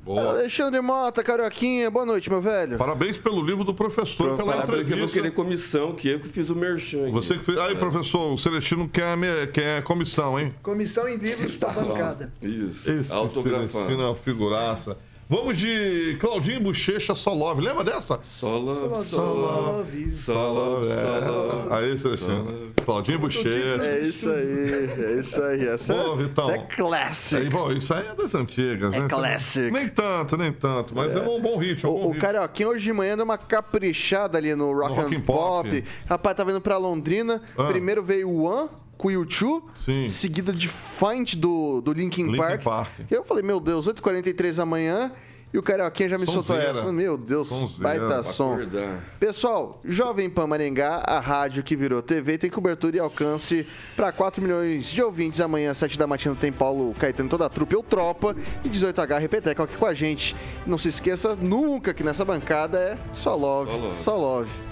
[0.05, 0.31] Boa.
[0.31, 2.79] Alexandre Mota, Carioquinha, boa noite, meu velho.
[2.79, 4.95] Parabéns pelo livro do professor, Pro, pela entrevista.
[4.95, 7.03] Eu vou querer comissão, que eu que fiz o merchan.
[7.03, 7.13] Aqui.
[7.13, 7.59] Você que fez.
[7.59, 7.75] Aí, é.
[7.75, 9.17] professor, o Celestino quer,
[9.53, 10.53] quer comissão, hein?
[10.63, 12.33] Comissão em livros tá bancada.
[12.43, 13.69] Isso, Esse autografado.
[13.71, 14.97] Celestino é uma figuraça.
[15.33, 17.63] Vamos de Claudinho Bochecha Só Love.
[17.63, 18.21] Lembra dessa?
[18.23, 20.89] Só love, Só love, só love.
[20.91, 21.75] É.
[21.75, 22.71] Aí, Celestino.
[22.85, 23.83] Claudinho Bochecha.
[23.83, 25.69] É isso aí, é isso aí.
[25.69, 26.51] Essa, Pô, Vitão.
[26.51, 27.41] essa é clássica.
[27.41, 29.09] Aí, bom, isso aí é das antigas, É né?
[29.09, 29.71] classic.
[29.71, 32.21] Nem tanto, nem tanto, mas é, um bom hit, é um bom O, o hit.
[32.21, 35.71] Carioquinha hoje de manhã deu uma caprichada ali no Rock No and Rock and Pop.
[35.71, 35.85] Pop.
[36.05, 37.41] Rapaz, tá vindo pra Londrina.
[37.57, 37.65] Ah.
[37.69, 40.07] Primeiro veio o One com o YouTube, Sim.
[40.07, 42.63] seguido de Find do, do Linkin, Linkin Park.
[42.63, 42.93] Park.
[43.11, 45.13] E eu falei, meu Deus, 8h43 da manhã.
[45.55, 46.71] E o Carioquinha já me soltou Sonzeira.
[46.71, 46.91] essa.
[46.91, 47.83] Meu Deus, Sonzeira.
[47.83, 48.55] baita som.
[48.55, 49.05] acordar.
[49.21, 54.41] Pessoal, Jovem Pan Maringá, a rádio que virou TV, tem cobertura e alcance para 4
[54.41, 55.43] milhões de ouvintes.
[55.43, 58.35] Amanhã, às 7 da matina, tem Paulo Caetano, toda a trupe ou tropa.
[58.65, 60.35] E 18H, Repeteco aqui com a gente.
[60.67, 63.71] Não se esqueça nunca que nessa bancada é só love.
[63.71, 63.95] Só love.
[63.95, 64.72] Só love.